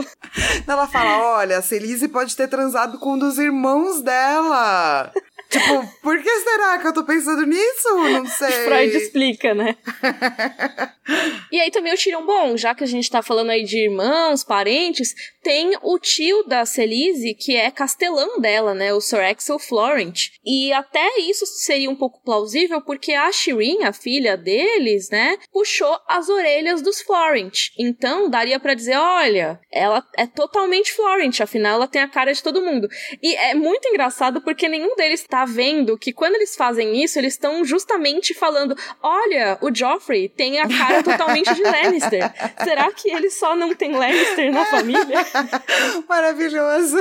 [0.67, 5.13] Ela fala, olha, a Celise pode ter transado com um dos irmãos dela.
[5.55, 7.89] Tipo, por que será que eu tô pensando nisso?
[7.95, 8.65] Não sei.
[8.65, 9.77] Freud explica, né?
[11.53, 14.43] e aí também o Tyrion, bom, já que a gente tá falando aí de irmãos,
[14.43, 18.93] parentes, tem o tio da Celise, que é castelão dela, né?
[18.93, 20.31] O Sir Axel Florent.
[20.45, 25.39] E até isso seria um pouco plausível, porque a Shireen, a filha deles, né?
[25.53, 27.69] Puxou as orelhas dos Florent.
[27.79, 32.43] Então, daria para dizer, olha, ela é totalmente Florent, afinal ela tem a cara de
[32.43, 32.89] todo mundo.
[33.23, 37.35] E é muito engraçado porque nenhum deles tá vendo que quando eles fazem isso, eles
[37.35, 42.33] estão justamente falando: olha, o Joffrey tem a cara totalmente de Lannister.
[42.63, 45.19] Será que ele só não tem Lannister na família?
[46.09, 46.99] Maravilhoso.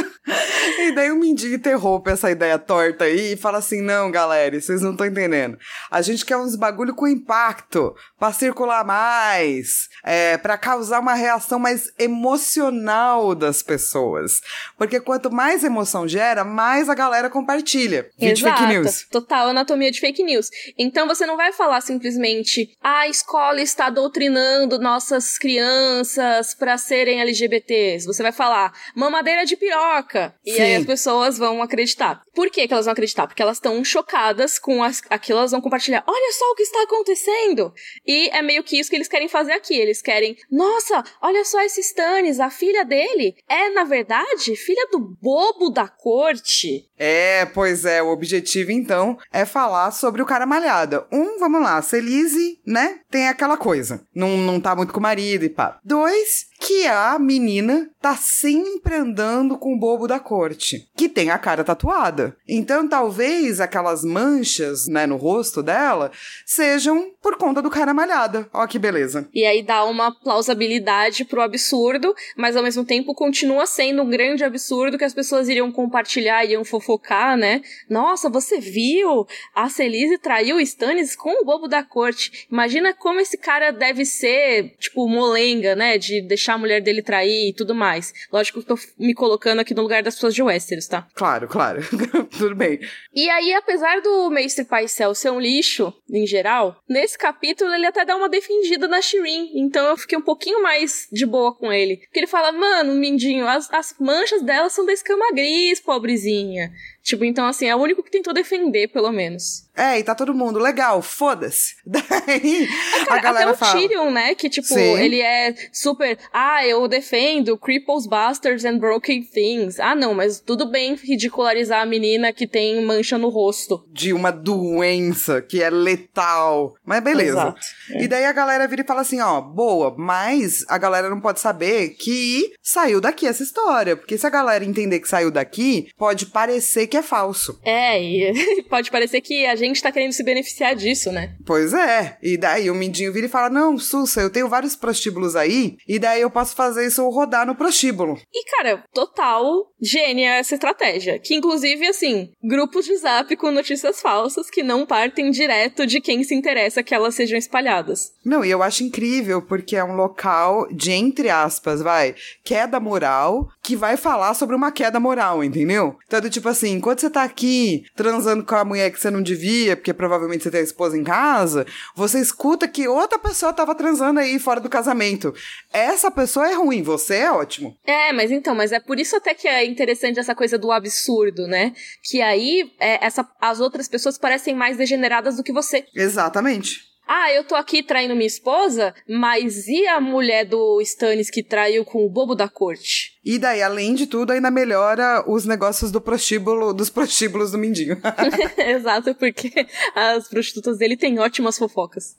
[0.79, 4.81] E daí o Mindy interrompe essa ideia torta aí e fala assim: não, galera, vocês
[4.81, 5.57] não estão entendendo.
[5.89, 11.59] A gente quer uns bagulho com impacto, pra circular mais, é, para causar uma reação
[11.59, 14.41] mais emocional das pessoas.
[14.77, 18.09] Porque quanto mais emoção gera, mais a galera compartilha.
[18.31, 18.57] Exato.
[18.57, 19.05] fake news.
[19.09, 20.49] Total anatomia de fake news.
[20.77, 28.05] Então você não vai falar simplesmente a escola está doutrinando nossas crianças para serem LGBTs.
[28.05, 30.33] Você vai falar mamadeira de piroca.
[30.45, 32.21] E aí as pessoas vão acreditar.
[32.33, 33.27] Por que, que elas vão acreditar?
[33.27, 36.03] Porque elas estão chocadas com as, aquilo, elas vão compartilhar.
[36.07, 37.73] Olha só o que está acontecendo!
[38.05, 39.75] E é meio que isso que eles querem fazer aqui.
[39.75, 44.99] Eles querem, nossa, olha só esse Stannis, a filha dele é, na verdade, filha do
[44.99, 46.89] bobo da corte.
[46.97, 51.05] É, pois é, o objetivo então é falar sobre o cara malhada.
[51.11, 52.99] Um, vamos lá, Celise, né?
[53.09, 54.01] Tem aquela coisa.
[54.15, 55.79] Não, não tá muito com o marido e pá.
[55.83, 61.37] Dois, que a menina tá sempre andando com o bobo da corte, que tem a
[61.37, 62.37] cara tatuada.
[62.47, 66.09] Então, talvez aquelas manchas, né, no rosto dela
[66.45, 68.47] sejam por conta do cara malhada.
[68.53, 69.27] Ó que beleza.
[69.33, 74.43] E aí dá uma plausibilidade pro absurdo, mas ao mesmo tempo continua sendo um grande
[74.43, 77.61] absurdo que as pessoas iriam compartilhar, iriam fofocar, né?
[77.89, 79.25] Nossa, você viu?
[79.53, 82.47] A Celise traiu o Stannis com o bobo da corte.
[82.49, 85.97] Imagina como esse cara deve ser, tipo, molenga, né?
[85.97, 88.13] De deixar a mulher dele trair e tudo mais.
[88.31, 91.07] Lógico que eu tô me colocando aqui no lugar das pessoas de Westeros, tá?
[91.13, 91.81] Claro, claro.
[92.37, 92.79] tudo bem.
[93.13, 98.05] E aí, apesar do Mestre Paisel ser um lixo, em geral, nesse capítulo ele até
[98.05, 99.51] dá uma defendida na Shirin.
[99.55, 101.97] Então eu fiquei um pouquinho mais de boa com ele.
[101.97, 106.71] Porque ele fala, mano, Mindinho, as, as manchas dela são da escama gris, pobrezinha.
[107.03, 109.67] Tipo, então assim, é o único que tentou defender, pelo menos.
[109.75, 111.75] É, e tá todo mundo, legal, foda-se.
[111.85, 113.79] Daí é, cara, a galera até o fala.
[113.79, 114.99] Tyrion, né, que tipo, Sim.
[114.99, 119.79] ele é super, ah, eu defendo cripples, bastards and broken things.
[119.79, 123.83] Ah, não, mas tudo bem ridicularizar a menina que tem mancha no rosto.
[123.91, 126.75] De uma doença que é letal.
[126.85, 127.31] Mas beleza.
[127.31, 127.59] Exato.
[127.91, 128.03] É.
[128.03, 131.39] E daí a galera vira e fala assim, ó, boa, mas a galera não pode
[131.39, 133.95] saber que saiu daqui essa história.
[133.97, 137.59] Porque se a galera entender que saiu daqui, pode parecer que é falso.
[137.63, 141.35] É, e pode parecer que a gente tá querendo se beneficiar disso, né?
[141.43, 142.19] Pois é.
[142.21, 145.97] E daí o Mindinho vira e fala: Não, Sussa, eu tenho vários prostíbulos aí, e
[145.97, 148.21] daí eu posso fazer isso rodar no prostíbulo.
[148.31, 149.43] E, cara, total
[149.81, 151.17] gênia essa estratégia.
[151.17, 156.23] Que, inclusive, assim, grupos de zap com notícias falsas que não partem direto de quem
[156.23, 158.11] se interessa que elas sejam espalhadas.
[158.23, 163.49] Não, e eu acho incrível, porque é um local de, entre aspas, vai, queda moral,
[163.63, 165.97] que vai falar sobre uma queda moral, entendeu?
[166.05, 169.21] Então, do tipo assim, enquanto você tá aqui transando com a mulher que você não
[169.21, 171.65] devia, porque provavelmente você tem a esposa em casa,
[171.95, 175.33] você escuta que outra pessoa tava transando aí fora do casamento.
[175.71, 177.77] Essa pessoa é ruim, você é ótimo.
[177.85, 181.47] É, mas então, mas é por isso até que é interessante essa coisa do absurdo,
[181.47, 181.71] né?
[182.03, 185.85] Que aí é, essa, as outras pessoas parecem mais degeneradas do que você.
[185.95, 186.81] Exatamente.
[187.07, 191.85] Ah, eu tô aqui traindo minha esposa, mas e a mulher do Stannis que traiu
[191.85, 193.12] com o bobo da corte?
[193.25, 197.97] E daí, além de tudo, ainda melhora os negócios do prostíbulo, dos prostíbulos do Mindinho.
[198.57, 202.17] Exato, porque as prostitutas dele têm ótimas fofocas.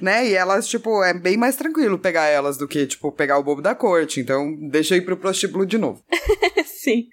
[0.00, 0.28] né?
[0.28, 3.60] E elas, tipo, é bem mais tranquilo pegar elas do que, tipo, pegar o bobo
[3.60, 4.20] da corte.
[4.20, 6.02] Então, deixa eu ir pro prostíbulo de novo.
[6.64, 7.08] Sim.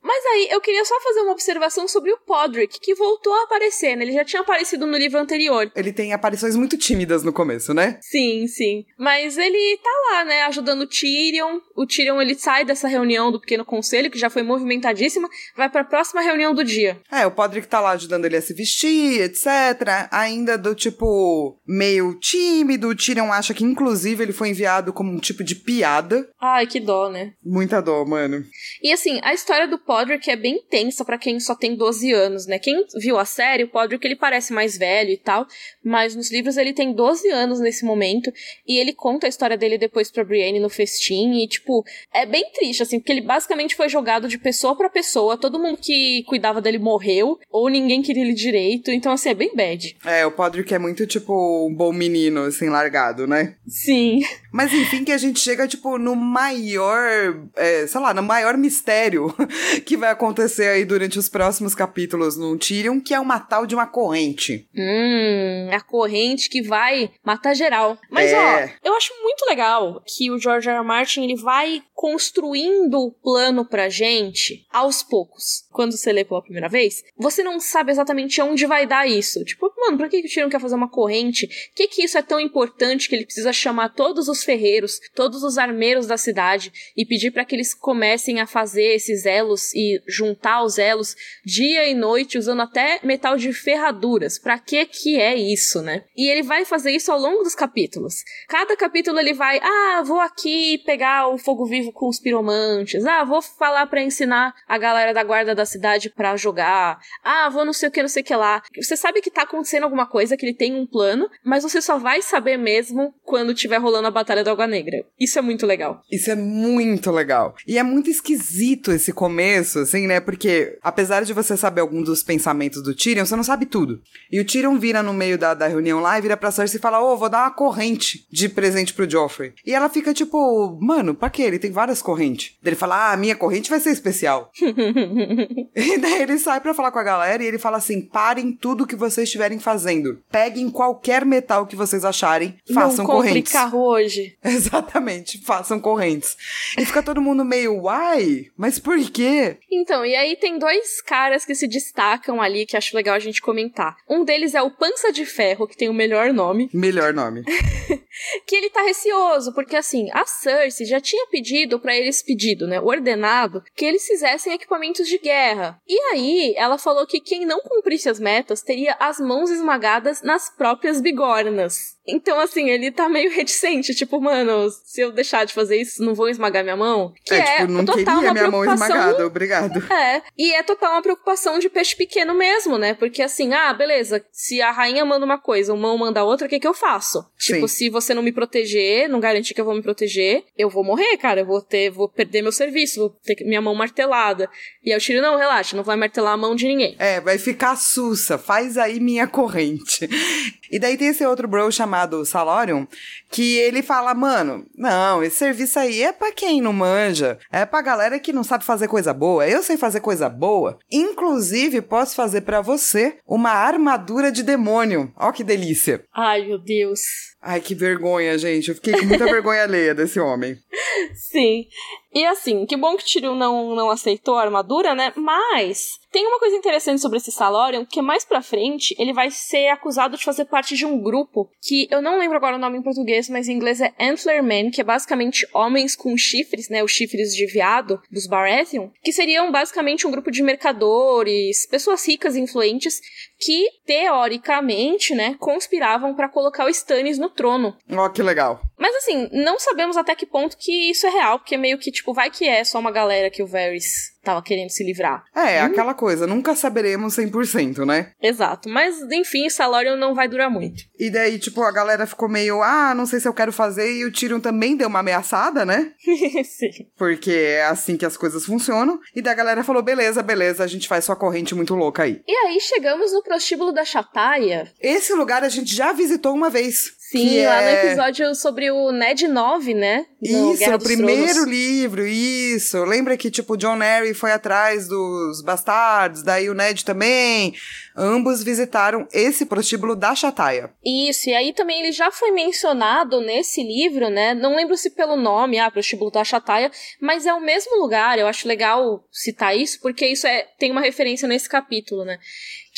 [0.00, 3.96] Mas aí, eu queria só fazer uma observação sobre o Podrick, que voltou a aparecer,
[3.96, 4.04] né?
[4.04, 5.70] Ele já tinha aparecido no livro anterior.
[5.74, 7.98] Ele tem aparições muito tímidas no começo, né?
[8.00, 8.86] Sim, sim.
[8.96, 10.42] Mas ele tá lá, né?
[10.44, 11.58] Ajudando o Tyrion.
[11.74, 15.82] O Tyrion, ele sai dessa reunião do Pequeno Conselho, que já foi movimentadíssima, vai pra
[15.82, 17.00] próxima reunião do dia.
[17.10, 20.08] É, o Podrick tá lá ajudando ele a se vestir, etc.
[20.12, 22.88] Ainda do tipo, meio tímido.
[22.88, 26.28] O Tyrion acha que, inclusive, ele foi enviado como um tipo de piada.
[26.40, 27.32] Ai, que dó, né?
[27.44, 28.44] Muita dó, mano.
[28.80, 32.46] E assim, a história do Podrick é bem tensa para quem só tem 12 anos,
[32.46, 32.60] né?
[32.60, 35.46] Quem viu a série, o Podrick ele parece mais velho e tal,
[35.84, 38.32] mas nos livros ele tem 12 anos nesse momento
[38.66, 42.50] e ele conta a história dele depois pra Brienne no festim e tipo, é bem
[42.52, 46.60] triste assim, porque ele basicamente foi jogado de pessoa para pessoa, todo mundo que cuidava
[46.60, 49.96] dele morreu ou ninguém queria ele direito, então assim, é bem bad.
[50.04, 53.54] É, o Podrick é muito tipo um bom menino assim largado, né?
[53.66, 54.20] Sim.
[54.52, 59.34] Mas enfim, que a gente chega tipo no maior, é, sei lá, no maior mistério
[59.84, 63.74] que vai acontecer aí durante os próximos capítulos no Tyrion, que é uma tal de
[63.74, 64.68] uma corrente.
[64.74, 67.98] Hum, a corrente que vai matar geral.
[68.10, 68.36] Mas É.
[68.84, 70.76] ó, eu acho muito legal que o George R.
[70.78, 70.84] R.
[70.84, 75.66] Martin ele vai construindo o plano pra gente aos poucos.
[75.72, 79.44] Quando você lê pela primeira vez, você não sabe exatamente onde vai dar isso.
[79.44, 81.46] Tipo, mano, pra que que o Tyrion quer fazer uma corrente?
[81.46, 85.42] O que que isso é tão importante que ele precisa chamar todos os ferreiros, todos
[85.42, 90.00] os armeiros da cidade e pedir para que eles comecem a fazer esses elos e
[90.06, 94.38] juntar os elos dia e noite usando até metal de ferraduras.
[94.38, 96.04] Para que que é isso, né?
[96.16, 98.22] E ele vai fazer isso ao longo dos capítulos.
[98.48, 103.04] Cada capítulo ele vai, ah, vou aqui pegar o fogo vivo com os piromantes.
[103.04, 106.98] Ah, vou falar para ensinar a galera da guarda da cidade para jogar.
[107.22, 108.62] Ah, vou não sei o que, não sei o que lá.
[108.76, 111.98] Você sabe que tá acontecendo alguma coisa, que ele tem um plano, mas você só
[111.98, 115.04] vai saber mesmo quando tiver rolando a Batalha da Água Negra.
[115.18, 116.02] Isso é muito legal.
[116.10, 117.54] Isso é muito legal.
[117.66, 120.20] E é muito esquisito esse começo, assim, né?
[120.20, 124.00] Porque, apesar de você saber algum dos pensamentos do Tyrion, você não sabe tudo.
[124.30, 126.82] E o Tyrion vira no meio da, da reunião lá e vira pra Cersei e
[126.82, 129.52] fala: Ô, oh, vou dar uma corrente de presente pro Joffrey.
[129.64, 131.42] E ela fica tipo, mano, pra quê?
[131.42, 132.56] Ele tem várias correntes.
[132.62, 134.50] Daí ele fala: Ah, a minha corrente vai ser especial.
[134.60, 138.86] e daí ele sai pra falar com a galera e ele fala assim: parem tudo
[138.86, 140.22] que vocês estiverem fazendo.
[140.30, 143.52] Peguem qualquer metal que vocês acharem, façam não correntes.
[143.52, 144.36] carro hoje.
[144.44, 146.36] Exatamente, façam correntes.
[146.76, 149.56] E fica todo mundo meio, uai, mas por quê?
[149.70, 153.40] Então, e aí tem dois caras que se destacam ali que acho legal a gente
[153.40, 153.96] comentar.
[154.08, 156.68] Um deles é o Pança de Ferro, que tem o melhor nome.
[156.72, 157.44] Melhor nome.
[158.46, 161.37] que ele tá receoso, porque assim, a Cersei já tinha pedido
[161.78, 165.80] para eles pedido, né, ordenado, que eles fizessem equipamentos de guerra.
[165.86, 170.48] E aí, ela falou que quem não cumprisse as metas teria as mãos esmagadas nas
[170.48, 171.97] próprias bigornas.
[172.08, 176.14] Então, assim, ele tá meio reticente, tipo, mano, se eu deixar de fazer isso, não
[176.14, 177.12] vou esmagar minha mão?
[177.22, 179.86] Que é, é tipo, não total queria minha mão esmagada, obrigado.
[179.98, 182.94] É, e é total uma preocupação de peixe pequeno mesmo, né?
[182.94, 186.50] Porque assim, ah, beleza, se a rainha manda uma coisa, o mão manda outra, o
[186.50, 187.24] que que eu faço?
[187.36, 187.54] Sim.
[187.54, 190.84] Tipo, se você não me proteger, não garantir que eu vou me proteger, eu vou
[190.84, 194.48] morrer, cara, eu vou ter, vou perder meu serviço, vou ter minha mão martelada.
[194.84, 196.94] E aí o Tiro, não, relaxa, não vai martelar a mão de ninguém.
[196.98, 200.08] É, vai ficar sussa, faz aí minha corrente.
[200.70, 202.86] E daí tem esse outro bro chamado Salorium,
[203.30, 207.82] que ele fala, mano, não, esse serviço aí é pra quem não manja, é pra
[207.82, 209.48] galera que não sabe fazer coisa boa.
[209.48, 210.78] Eu sei fazer coisa boa.
[210.90, 215.12] Inclusive, posso fazer para você uma armadura de demônio.
[215.16, 216.04] Ó que delícia.
[216.14, 217.00] Ai, meu Deus.
[217.40, 218.68] Ai, que vergonha, gente.
[218.68, 220.56] Eu fiquei com muita vergonha alheia desse homem.
[221.14, 221.66] Sim.
[222.12, 225.12] E assim, que bom que Tyrion não, não aceitou a armadura, né?
[225.14, 229.68] Mas tem uma coisa interessante sobre esse Salorian, que mais pra frente ele vai ser
[229.68, 232.82] acusado de fazer parte de um grupo que eu não lembro agora o nome em
[232.82, 236.82] português, mas em inglês é Antlermen, que é basicamente homens com chifres, né?
[236.82, 242.36] Os chifres de viado dos Baratheon, que seriam basicamente um grupo de mercadores, pessoas ricas
[242.36, 243.00] e influentes
[243.38, 247.76] que teoricamente, né, conspiravam para colocar o Stannis no trono.
[247.90, 248.60] Ó, oh, que legal.
[248.76, 252.12] Mas assim, não sabemos até que ponto que isso é real, porque meio que tipo,
[252.12, 255.24] vai que é só uma galera que o Varys tava querendo se livrar.
[255.34, 255.66] É, hum?
[255.66, 258.12] aquela coisa, nunca saberemos 100%, né?
[258.22, 260.82] Exato, mas enfim, Salorion não vai durar muito.
[260.98, 264.04] E daí, tipo, a galera ficou meio, ah, não sei se eu quero fazer, e
[264.04, 265.92] o Tyrion também deu uma ameaçada, né?
[266.44, 266.90] Sim.
[266.96, 269.00] Porque é assim que as coisas funcionam.
[269.14, 272.20] E daí a galera falou, beleza, beleza, a gente faz sua corrente muito louca aí.
[272.26, 274.70] E aí chegamos no prostíbulo da Chataia.
[274.78, 276.97] Esse lugar a gente já visitou uma vez.
[277.10, 277.72] Sim, lá é...
[277.72, 280.04] no episódio sobre o Ned 9, né?
[280.20, 281.48] No isso, no primeiro Tronos.
[281.48, 282.84] livro, isso.
[282.84, 287.54] Lembra que, tipo, John Arryn foi atrás dos bastardos, daí o Ned também.
[287.96, 290.70] Ambos visitaram esse prostíbulo da Chataia.
[290.84, 294.34] Isso, e aí também ele já foi mencionado nesse livro, né?
[294.34, 298.18] Não lembro se pelo nome, ah, prostíbulo da Chataia, mas é o mesmo lugar.
[298.18, 302.18] Eu acho legal citar isso, porque isso é, tem uma referência nesse capítulo, né?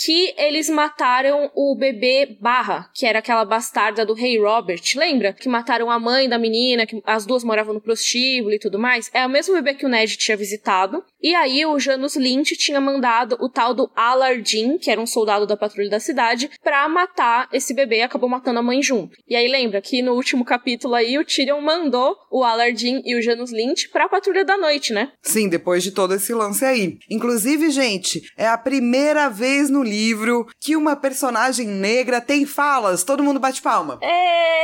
[0.03, 5.35] Que eles mataram o bebê Barra, que era aquela bastarda do rei Robert, lembra?
[5.35, 9.11] Que mataram a mãe da menina, que as duas moravam no prostíbulo e tudo mais.
[9.13, 11.05] É o mesmo bebê que o Ned tinha visitado.
[11.23, 15.47] E aí o Janus Lynch tinha mandado o tal do Alardin, que era um soldado
[15.47, 19.17] da patrulha da cidade, pra matar esse bebê e acabou matando a mãe junto.
[19.29, 23.23] E aí lembra que no último capítulo aí o Tyrion mandou o Alardin e o
[23.23, 25.13] Janus Lynch pra patrulha da noite, né?
[25.23, 26.99] Sim, depois de todo esse lance aí.
[27.11, 33.05] Inclusive, gente, é a primeira vez no livro que uma personagem negra tem falas.
[33.05, 33.99] Todo mundo bate palma.
[34.03, 34.61] É...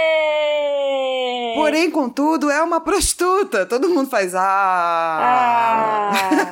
[1.56, 3.64] Porém, contudo, é uma prostituta.
[3.64, 4.40] Todo mundo faz ah.
[6.12, 6.45] ah.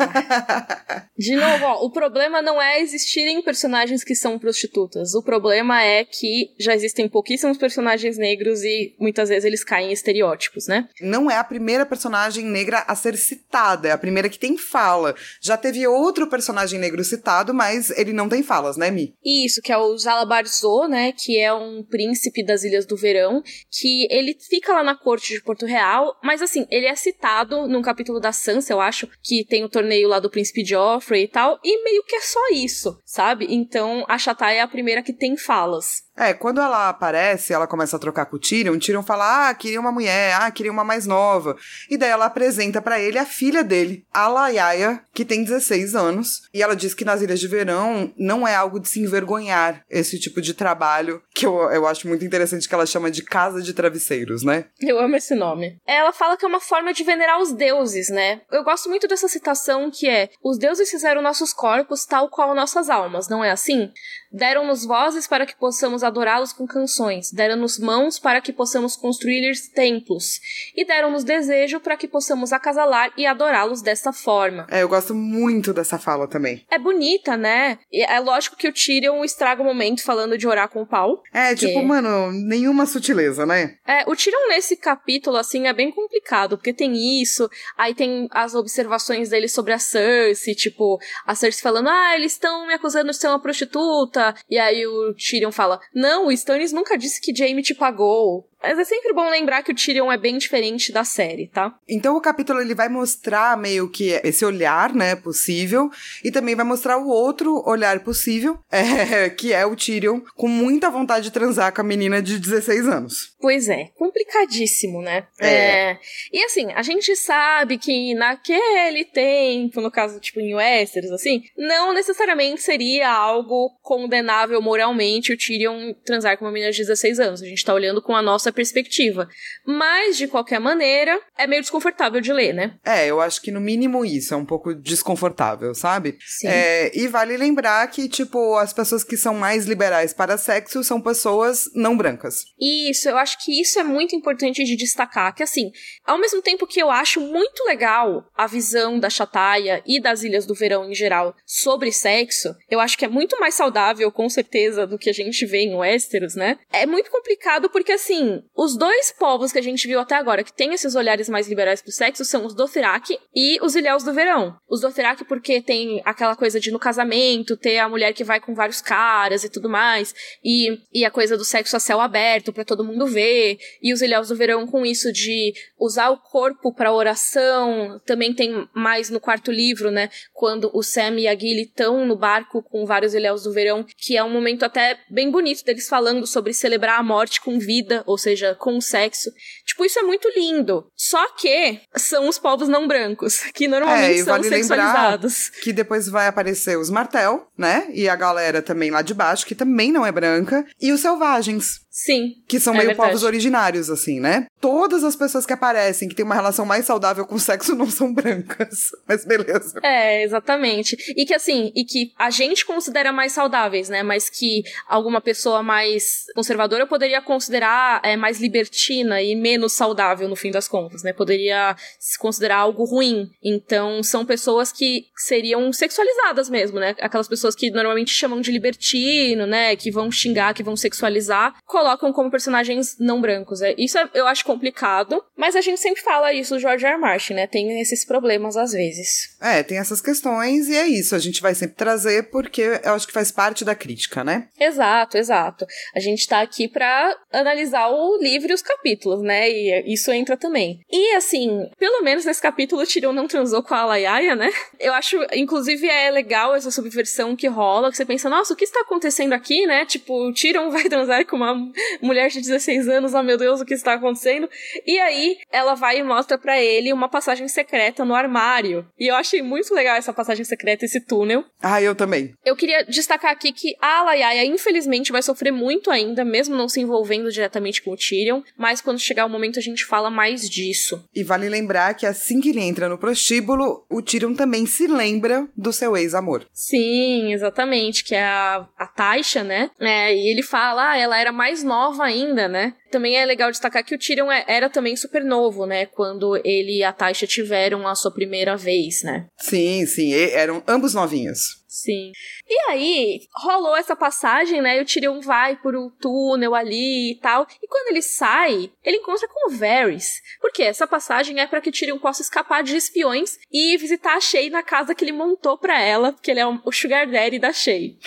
[1.16, 5.14] De novo, ó, o problema não é existirem personagens que são prostitutas.
[5.14, 9.92] O problema é que já existem pouquíssimos personagens negros e muitas vezes eles caem em
[9.92, 10.88] estereótipos, né?
[11.00, 15.14] Não é a primeira personagem negra a ser citada, é a primeira que tem fala.
[15.40, 19.14] Já teve outro personagem negro citado, mas ele não tem fala falas, né, Mi?
[19.24, 24.06] Isso, que é o Zalabarzô, né, que é um príncipe das Ilhas do Verão, que
[24.10, 28.20] ele fica lá na corte de Porto Real, mas assim, ele é citado num capítulo
[28.20, 31.84] da Sansa, eu acho, que tem o torneio lá do príncipe Joffrey e tal, e
[31.84, 33.46] meio que é só isso, sabe?
[33.50, 36.02] Então, a Chatai é a primeira que tem falas.
[36.16, 39.54] É, quando ela aparece, ela começa a trocar com o Tyrion, o Tyrion fala, ah,
[39.54, 41.56] queria uma mulher, ah, queria uma mais nova.
[41.90, 46.42] E daí ela apresenta para ele a filha dele, a Laiaia, que tem 16 anos.
[46.52, 50.18] E ela diz que nas Ilhas de Verão não é algo de se envergonhar esse
[50.18, 53.74] tipo de trabalho, que eu, eu acho muito interessante que ela chama de casa de
[53.74, 54.66] travesseiros, né?
[54.80, 55.78] Eu amo esse nome.
[55.86, 58.40] Ela fala que é uma forma de venerar os deuses, né?
[58.52, 62.88] Eu gosto muito dessa citação que é: os deuses fizeram nossos corpos tal qual nossas
[62.88, 63.90] almas, não é assim?
[64.34, 70.40] Deram-nos vozes para que possamos adorá-los com canções, deram-nos mãos para que possamos construir-lhes templos,
[70.74, 74.66] e deram-nos desejo para que possamos acasalar e adorá-los desta forma.
[74.68, 76.66] É, eu gosto muito dessa fala também.
[76.68, 77.78] É bonita, né?
[77.92, 81.22] E é lógico que o Tyrion estraga o momento falando de orar com o pau.
[81.32, 81.86] É, tipo, que...
[81.86, 83.76] mano, nenhuma sutileza, né?
[83.86, 88.56] É, o Tyrion nesse capítulo, assim, é bem complicado, porque tem isso, aí tem as
[88.56, 93.16] observações dele sobre a Cersei, tipo, a Cersei falando, ah, eles estão me acusando de
[93.16, 97.62] ser uma prostituta, e aí o Tyrion fala: Não, o Stannis nunca disse que Jaime
[97.62, 98.48] te pagou.
[98.64, 101.74] Mas é sempre bom lembrar que o Tyrion é bem diferente da série, tá?
[101.86, 105.90] Então o capítulo ele vai mostrar meio que esse olhar, né, possível,
[106.24, 110.90] e também vai mostrar o outro olhar possível, é, que é o Tyrion com muita
[110.90, 113.34] vontade de transar com a menina de 16 anos.
[113.38, 115.26] Pois é, complicadíssimo, né?
[115.38, 115.90] É.
[115.90, 115.98] é.
[116.32, 121.92] E assim, a gente sabe que naquele tempo, no caso, tipo, em Westeros, assim, não
[121.92, 127.42] necessariamente seria algo condenável moralmente o Tyrion transar com uma menina de 16 anos.
[127.42, 129.28] A gente tá olhando com a nossa perspectiva.
[129.66, 132.78] Mas, de qualquer maneira, é meio desconfortável de ler, né?
[132.84, 136.16] É, eu acho que no mínimo isso, é um pouco desconfortável, sabe?
[136.20, 136.48] Sim.
[136.48, 141.00] É, e vale lembrar que, tipo, as pessoas que são mais liberais para sexo são
[141.00, 142.44] pessoas não brancas.
[142.60, 145.70] Isso, eu acho que isso é muito importante de destacar, que assim,
[146.04, 150.46] ao mesmo tempo que eu acho muito legal a visão da Chataia e das Ilhas
[150.46, 154.86] do Verão em geral sobre sexo, eu acho que é muito mais saudável, com certeza,
[154.86, 156.58] do que a gente vê em Westeros, né?
[156.72, 160.52] É muito complicado porque, assim, os dois povos que a gente viu até agora que
[160.52, 164.56] tem esses olhares mais liberais pro sexo são os Dothraki e os Ilhéus do Verão.
[164.68, 168.54] Os Dothraki porque tem aquela coisa de no casamento ter a mulher que vai com
[168.54, 170.14] vários caras e tudo mais,
[170.44, 174.02] e, e a coisa do sexo a céu aberto para todo mundo ver, e os
[174.02, 179.20] Ilhéus do Verão com isso de usar o corpo para oração, também tem mais no
[179.20, 183.44] quarto livro, né, quando o Sam e a Gilly estão no barco com vários Ilhéus
[183.44, 187.40] do Verão, que é um momento até bem bonito deles falando sobre celebrar a morte
[187.40, 189.30] com vida, ou seja, com sexo.
[189.64, 190.86] Tipo, isso é muito lindo.
[190.96, 195.50] Só que são os povos não brancos, que normalmente é, são vale sexualizados.
[195.62, 197.88] Que depois vai aparecer os Martel, né?
[197.92, 200.66] E a galera também lá de baixo, que também não é branca.
[200.80, 201.83] E os Selvagens.
[201.94, 202.42] Sim.
[202.48, 203.08] Que são é meio verdade.
[203.08, 204.48] povos originários, assim, né?
[204.60, 207.88] Todas as pessoas que aparecem que têm uma relação mais saudável com o sexo não
[207.88, 208.88] são brancas.
[209.06, 209.78] Mas beleza.
[209.80, 210.96] É, exatamente.
[211.16, 214.02] E que assim, e que a gente considera mais saudáveis, né?
[214.02, 220.34] Mas que alguma pessoa mais conservadora poderia considerar é, mais libertina e menos saudável no
[220.34, 221.12] fim das contas, né?
[221.12, 223.30] Poderia se considerar algo ruim.
[223.40, 226.96] Então, são pessoas que seriam sexualizadas mesmo, né?
[227.00, 229.76] Aquelas pessoas que normalmente chamam de libertino, né?
[229.76, 231.54] Que vão xingar, que vão sexualizar
[231.84, 233.60] colocam como personagens não brancos.
[233.60, 236.94] É, isso é, eu acho complicado, mas a gente sempre fala isso do George R.
[236.94, 237.00] R.
[237.00, 237.46] Martin, né?
[237.46, 239.36] Tem esses problemas às vezes.
[239.38, 241.14] É, tem essas questões e é isso.
[241.14, 244.48] A gente vai sempre trazer porque eu acho que faz parte da crítica, né?
[244.58, 245.66] Exato, exato.
[245.94, 249.50] A gente tá aqui pra analisar o livro e os capítulos, né?
[249.50, 250.80] E isso entra também.
[250.90, 254.50] E assim, pelo menos nesse capítulo o Tyrion não transou com a Laiaia, né?
[254.80, 258.64] Eu acho, inclusive, é legal essa subversão que rola, que você pensa, nossa, o que
[258.64, 259.84] está acontecendo aqui, né?
[259.84, 261.54] Tipo, o Tyrion vai transar com uma
[262.00, 264.48] mulher de 16 anos, oh meu Deus, o que está acontecendo?
[264.86, 268.86] E aí ela vai e mostra para ele uma passagem secreta no armário.
[268.98, 271.44] E eu achei muito legal essa passagem secreta, esse túnel.
[271.62, 272.34] Ah, eu também.
[272.44, 276.80] Eu queria destacar aqui que a Laiaia, infelizmente, vai sofrer muito ainda, mesmo não se
[276.80, 281.04] envolvendo diretamente com o Tyrion, mas quando chegar o momento a gente fala mais disso.
[281.14, 285.48] E vale lembrar que assim que ele entra no prostíbulo, o Tyrion também se lembra
[285.56, 286.46] do seu ex-amor.
[286.52, 289.70] Sim, exatamente, que é a, a Taisha, né?
[289.80, 292.74] É, e ele fala, ah, ela era mais nova ainda, né?
[292.90, 295.86] Também é legal destacar que o Tyrion é, era também super novo, né?
[295.86, 299.26] Quando ele e a Taisha tiveram a sua primeira vez, né?
[299.38, 301.63] Sim, sim, eram ambos novinhos.
[301.74, 302.12] Sim.
[302.48, 304.78] E aí, rolou essa passagem, né?
[304.78, 307.48] E o Tyrion vai por um túnel ali e tal.
[307.60, 310.22] E quando ele sai, ele encontra com o Varys.
[310.40, 314.20] Porque essa passagem é para que o Tyrion possa escapar de espiões e visitar a
[314.20, 317.52] Shay na casa que ele montou para ela, porque ele é o sugar daddy da
[317.52, 317.98] Shay.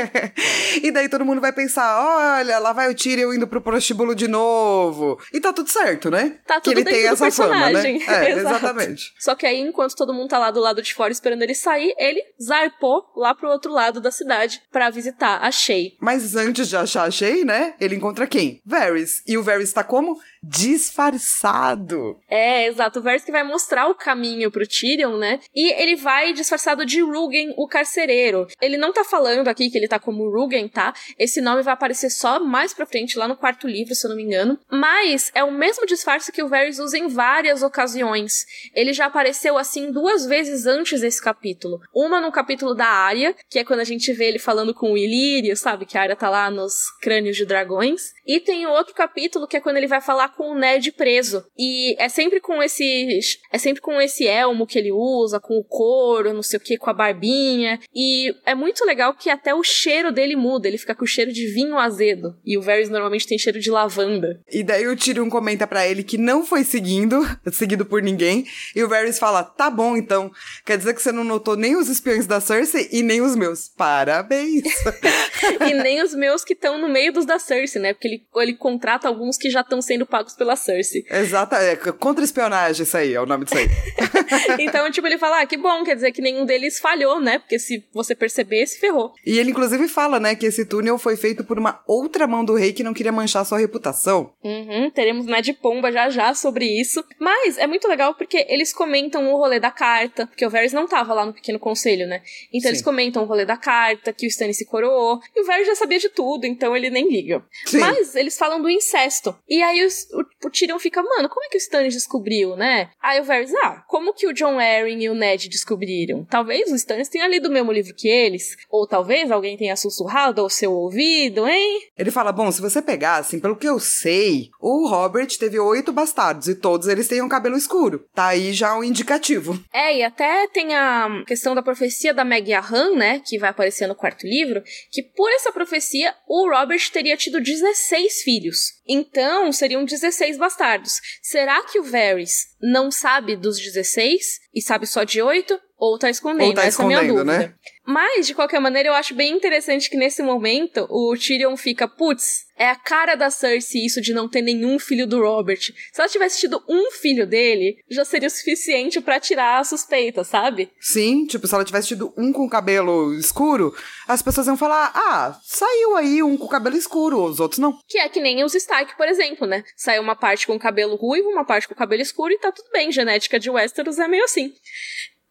[0.82, 4.26] e daí todo mundo vai pensar, olha, lá vai o Tyrion indo pro prostíbulo de
[4.26, 5.20] novo.
[5.34, 6.38] E tá tudo certo, né?
[6.46, 8.00] Tá tudo que ele tem essa personagem.
[8.00, 8.30] fama, né?
[8.30, 9.12] É, exatamente.
[9.18, 11.94] Só que aí, enquanto todo mundo tá lá do lado de fora esperando ele sair,
[11.98, 15.96] ele zarpou lá pro outro lado da cidade para visitar a Shay.
[16.00, 17.74] Mas antes de achar a Shay, né?
[17.80, 18.60] Ele encontra quem?
[18.64, 19.22] Varys.
[19.26, 20.18] E o Varys tá como?
[20.42, 22.18] Disfarçado.
[22.28, 22.98] É, exato.
[22.98, 25.40] O Varys que vai mostrar o caminho pro Tyrion, né?
[25.54, 28.48] E ele vai disfarçado de Rugen, o carcereiro.
[28.60, 30.92] Ele não tá falando aqui que ele tá como Rugen, tá?
[31.18, 34.16] Esse nome vai aparecer só mais pra frente, lá no quarto livro, se eu não
[34.16, 34.58] me engano.
[34.70, 38.44] Mas é o mesmo disfarce que o Varys usa em várias ocasiões.
[38.74, 41.80] Ele já apareceu assim duas vezes antes desse capítulo.
[41.94, 44.98] Uma no capítulo da Arya, que é quando a gente vê ele falando com o
[44.98, 45.86] Ilírio, sabe?
[45.86, 48.12] Que a Arya tá lá nos crânios de dragões.
[48.26, 51.44] E tem outro capítulo que é quando ele vai falar com o Ned preso.
[51.58, 53.08] E é sempre com esse.
[53.52, 56.76] É sempre com esse elmo que ele usa, com o couro, não sei o que,
[56.76, 57.78] com a barbinha.
[57.94, 60.68] E é muito legal que até o cheiro dele muda.
[60.68, 62.36] Ele fica com o cheiro de vinho azedo.
[62.44, 64.40] E o Varys normalmente tem cheiro de lavanda.
[64.50, 67.20] E daí o Tyrion comenta para ele que não foi seguindo,
[67.52, 68.46] seguido por ninguém.
[68.74, 70.30] E o Varys fala: tá bom então.
[70.64, 73.68] Quer dizer que você não notou nem os espiões da Cersei e nem os meus.
[73.68, 74.62] Parabéns!
[75.68, 77.92] e nem os meus que estão no meio dos da Cersei, né?
[77.92, 81.04] Porque ele, ele contrata alguns que já estão sendo pagos pela Cersei.
[81.10, 83.68] Exato, é contra-espionagem isso aí, é o nome disso aí.
[84.58, 87.38] então, tipo, ele fala, ah, que bom, quer dizer que nenhum deles falhou, né?
[87.38, 89.12] Porque se você perceber, se ferrou.
[89.24, 92.54] E ele, inclusive, fala, né, que esse túnel foi feito por uma outra mão do
[92.54, 94.32] rei que não queria manchar sua reputação.
[94.42, 97.04] Uhum, teremos Ned Pomba já já sobre isso.
[97.18, 100.86] Mas é muito legal porque eles comentam o rolê da carta, porque o Varys não
[100.86, 102.22] tava lá no Pequeno Conselho, né?
[102.48, 102.68] Então Sim.
[102.68, 105.74] eles comentam o rolê da carta, que o Stannis se coroou, e o Varys já
[105.74, 107.44] sabia de tudo, então ele nem liga.
[107.66, 107.78] Sim.
[107.78, 109.36] Mas eles falam do incesto.
[109.48, 112.90] E aí os, o, o Tyrion fica, mano, como é que o Stannis descobriu, né?
[113.00, 116.24] Aí o Varys, ah, como que o John Arryn e o Ned descobriram?
[116.24, 120.40] Talvez o Stannis tenha lido o mesmo livro que eles, ou talvez alguém tenha sussurrado
[120.40, 121.80] ao seu ouvido, hein?
[121.96, 125.92] Ele fala, bom, se você pegar, assim, pelo que eu sei, o Robert teve oito
[125.92, 128.06] bastardos e todos eles têm um cabelo escuro.
[128.14, 129.58] Tá aí já um indicativo.
[129.72, 133.86] É, e até tem a questão da profecia da Meg Ahan, né, que vai aparecer
[133.86, 138.82] no quarto livro, que por essa profecia o Robert teria tido 16 filhos.
[138.86, 140.01] Então, seriam 16
[140.36, 141.00] bastardos.
[141.22, 145.60] Será que o Varys não sabe dos 16 e sabe só de 8?
[145.82, 146.46] Ou tá escondendo?
[146.46, 147.38] Ou tá Essa escondendo, é a minha dúvida.
[147.38, 147.54] Né?
[147.84, 152.44] Mas, de qualquer maneira, eu acho bem interessante que nesse momento o Tyrion fica, putz,
[152.56, 155.58] é a cara da Cersei isso de não ter nenhum filho do Robert.
[155.58, 160.22] Se ela tivesse tido um filho dele, já seria o suficiente para tirar a suspeita,
[160.22, 160.70] sabe?
[160.78, 163.74] Sim, tipo, se ela tivesse tido um com cabelo escuro,
[164.06, 167.76] as pessoas iam falar: ah, saiu aí um com cabelo escuro, os outros não.
[167.88, 169.64] Que é que nem os Stark, por exemplo, né?
[169.76, 172.92] Saiu uma parte com cabelo ruivo, uma parte com cabelo escuro e tá tudo bem.
[172.92, 174.52] Genética de Westeros é meio assim.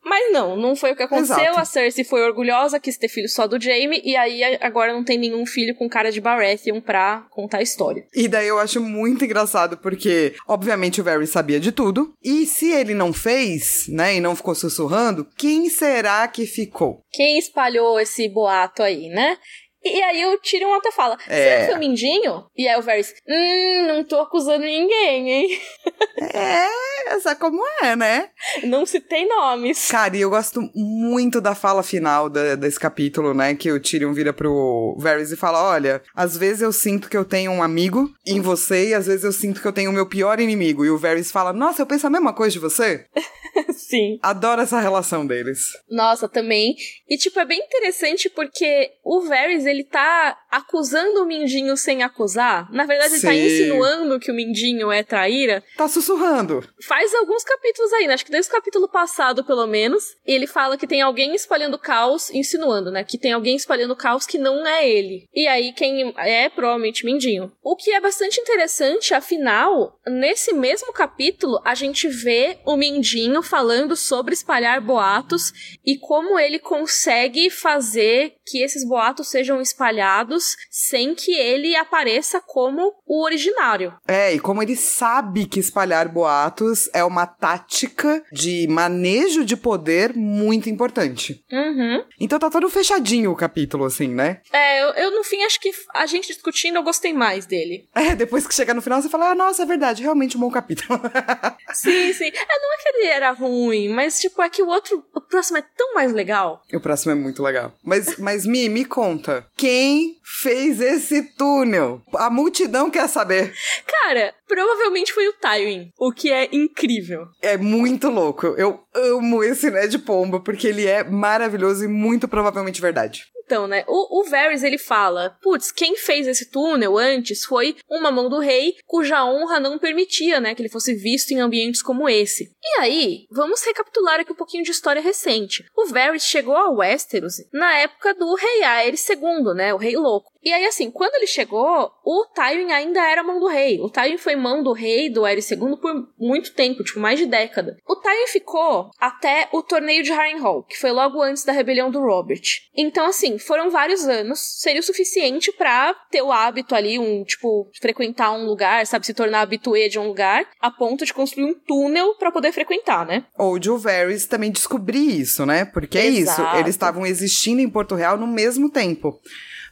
[0.04, 1.38] Mas não, não foi o que aconteceu.
[1.38, 1.60] Exato.
[1.60, 5.18] A Cersei foi orgulhosa, quis ter filho só do Jaime, e aí agora não tem
[5.18, 8.06] nenhum filho com cara de Baratheon pra contar a história.
[8.14, 12.72] E daí eu acho muito engraçado, porque, obviamente, o Varys sabia de tudo, e se
[12.72, 17.04] ele não fez, né, e não ficou sussurrando, quem será que ficou?
[17.12, 19.38] Quem espalhou esse boato aí, né?
[19.84, 21.66] E aí o Tyrion até fala, é.
[21.66, 22.46] foi o Mindinho?
[22.56, 25.62] E aí o Varys, hum, não tô acusando ninguém, hein?
[26.34, 28.30] É, sabe como é, né?
[28.64, 29.90] Não se tem nomes.
[29.90, 33.56] Cara, e eu gosto muito da fala final da, desse capítulo, né?
[33.56, 37.26] Que o Tyrion vira pro Varys e fala, olha, às vezes eu sinto que eu
[37.26, 40.06] tenho um amigo em você e às vezes eu sinto que eu tenho o meu
[40.06, 40.86] pior inimigo.
[40.86, 43.06] E o Varys fala, nossa, eu penso a mesma coisa de você?
[43.74, 44.20] Sim.
[44.22, 45.66] Adoro essa relação deles.
[45.90, 46.76] Nossa, também.
[47.10, 52.70] E, tipo, é bem interessante porque o Varys, ele tá acusando o Mindinho sem acusar.
[52.72, 55.64] Na verdade, ele tá insinuando que o Mindinho é traíra.
[55.78, 56.68] Tá sussurrando.
[56.86, 58.14] Faz alguns capítulos aí, né?
[58.14, 62.30] Acho que desde o capítulo passado, pelo menos, ele fala que tem alguém espalhando caos,
[62.32, 63.04] insinuando, né?
[63.04, 65.30] Que tem alguém espalhando caos que não é ele.
[65.34, 67.52] E aí, quem é, provavelmente Mindinho.
[67.64, 73.96] O que é bastante interessante, afinal, nesse mesmo capítulo, a gente vê o Mindinho falando
[73.96, 75.54] sobre espalhar boatos
[75.86, 82.94] e como ele consegue fazer que esses boatos sejam espalhados sem que ele apareça como
[83.06, 83.94] o originário.
[84.08, 90.14] É, e como ele sabe que espalhar boatos é uma tática de manejo de poder
[90.16, 91.44] muito importante.
[91.52, 92.04] Uhum.
[92.20, 94.42] Então tá todo fechadinho o capítulo, assim, né?
[94.52, 97.88] É, eu, eu, no fim acho que a gente discutindo eu gostei mais dele.
[98.02, 100.50] É, depois que chega no final você fala, ah, nossa, é verdade, realmente um bom
[100.50, 101.00] capítulo.
[101.72, 102.26] sim, sim.
[102.26, 105.60] É, não é que ele era ruim, mas tipo, é que o outro, o próximo
[105.60, 106.64] é tão mais legal.
[106.74, 107.74] O próximo é muito legal.
[107.84, 112.02] Mas, mas Mi, me conta, quem fez esse túnel?
[112.16, 113.54] A multidão quer saber.
[113.86, 117.28] Cara, provavelmente foi o Tywin, o que é incrível.
[117.42, 118.48] É muito louco.
[118.58, 123.26] Eu amo esse Ned Pomba, porque ele é maravilhoso e muito provavelmente verdade.
[123.52, 128.10] Então, né, o, o Varys, ele fala, putz, quem fez esse túnel antes foi uma
[128.10, 132.08] mão do rei, cuja honra não permitia, né, que ele fosse visto em ambientes como
[132.08, 132.56] esse.
[132.64, 135.66] E aí, vamos recapitular aqui um pouquinho de história recente.
[135.76, 140.32] O Varys chegou a Westeros na época do rei Aerys II, né, o rei louco.
[140.44, 143.80] E aí, assim, quando ele chegou, o Tywin ainda era mão do rei.
[143.80, 147.28] O Tywin foi mão do rei do Aerys II por muito tempo, tipo, mais de
[147.28, 147.78] década.
[147.88, 152.00] O Tywin ficou até o torneio de Harrenhal, que foi logo antes da rebelião do
[152.00, 152.42] Robert.
[152.76, 157.70] Então, assim, foram vários anos, seria o suficiente para ter o hábito ali, um, tipo,
[157.80, 161.54] frequentar um lugar, sabe, se tornar habituê de um lugar, a ponto de construir um
[161.54, 163.26] túnel para poder frequentar, né?
[163.38, 165.66] Ou de o Varys também descobrir isso, né?
[165.66, 166.42] Porque é Exato.
[166.42, 169.20] isso, eles estavam existindo em Porto Real no mesmo tempo.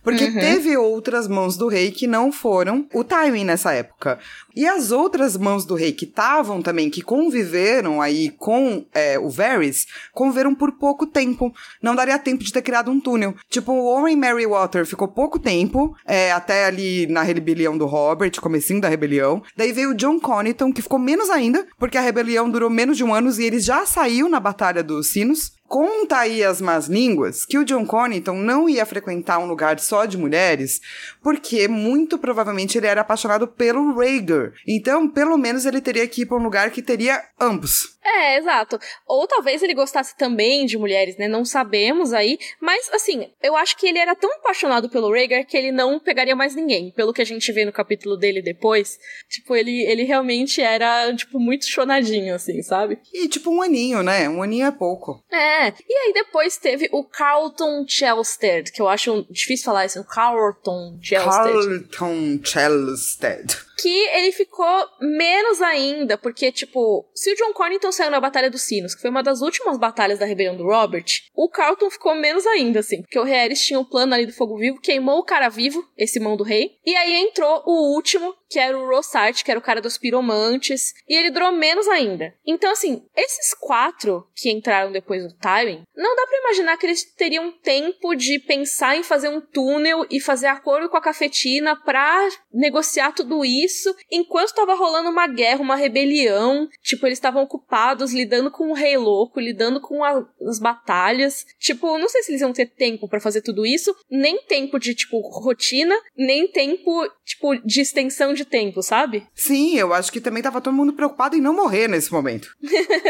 [0.03, 0.39] Porque Uhum.
[0.39, 4.19] teve outras mãos do rei que não foram o Tywin nessa época.
[4.55, 9.29] E as outras mãos do rei que estavam também, que conviveram aí com é, o
[9.29, 11.53] Varys, conviveram por pouco tempo.
[11.81, 13.35] Não daria tempo de ter criado um túnel.
[13.49, 18.81] Tipo, o Owen Merrywater ficou pouco tempo, é, até ali na rebelião do Robert, comecinho
[18.81, 19.41] da rebelião.
[19.55, 23.03] Daí veio o John Connington, que ficou menos ainda, porque a rebelião durou menos de
[23.03, 25.53] um ano e ele já saiu na Batalha dos Sinos.
[25.69, 30.03] Conta aí as más línguas que o John Connington não ia frequentar um lugar só
[30.05, 30.81] de mulheres,
[31.21, 34.51] porque muito provavelmente ele era apaixonado pelo Rhaegar.
[34.67, 37.98] Então, pelo menos ele teria que ir para um lugar que teria ambos.
[38.09, 38.79] É, exato.
[39.05, 41.27] Ou talvez ele gostasse também de mulheres, né?
[41.27, 42.39] Não sabemos aí.
[42.59, 46.35] Mas, assim, eu acho que ele era tão apaixonado pelo Rhaegar que ele não pegaria
[46.35, 46.91] mais ninguém.
[46.91, 48.97] Pelo que a gente vê no capítulo dele depois.
[49.29, 52.99] Tipo, ele, ele realmente era, tipo, muito chonadinho, assim, sabe?
[53.13, 54.27] E tipo um aninho, né?
[54.27, 55.23] Um aninho é pouco.
[55.31, 55.67] É.
[55.67, 60.03] E aí depois teve o Carlton Chelstead, que eu acho difícil falar isso.
[60.05, 61.87] Carlton Chelstead.
[61.89, 63.68] Carlton Chelstead.
[63.81, 68.63] Que ele ficou menos ainda, porque, tipo, se o John Connington saiu na Batalha dos
[68.63, 71.05] Sinos, que foi uma das últimas batalhas da rebelião do Robert,
[71.35, 74.57] o Carlton ficou menos ainda, assim, porque o Rhaeris tinha o plano ali do fogo
[74.57, 78.59] vivo, queimou o cara vivo, esse mão do rei, e aí entrou o último, que
[78.59, 82.33] era o Rossart, que era o cara dos piromantes, e ele durou menos ainda.
[82.45, 87.03] Então, assim, esses quatro que entraram depois do Tywin, não dá pra imaginar que eles
[87.03, 92.27] teriam tempo de pensar em fazer um túnel e fazer acordo com a cafetina pra
[92.51, 98.49] negociar tudo isso, enquanto tava rolando uma guerra, uma rebelião, tipo, eles estavam ocupados lidando
[98.51, 101.45] com o rei louco, lidando com a- as batalhas.
[101.59, 104.95] Tipo, não sei se eles iam ter tempo pra fazer tudo isso, nem tempo de,
[104.95, 109.27] tipo, rotina, nem tempo, tipo, de extensão tempo, sabe?
[109.35, 112.55] Sim, eu acho que também tava todo mundo preocupado em não morrer nesse momento.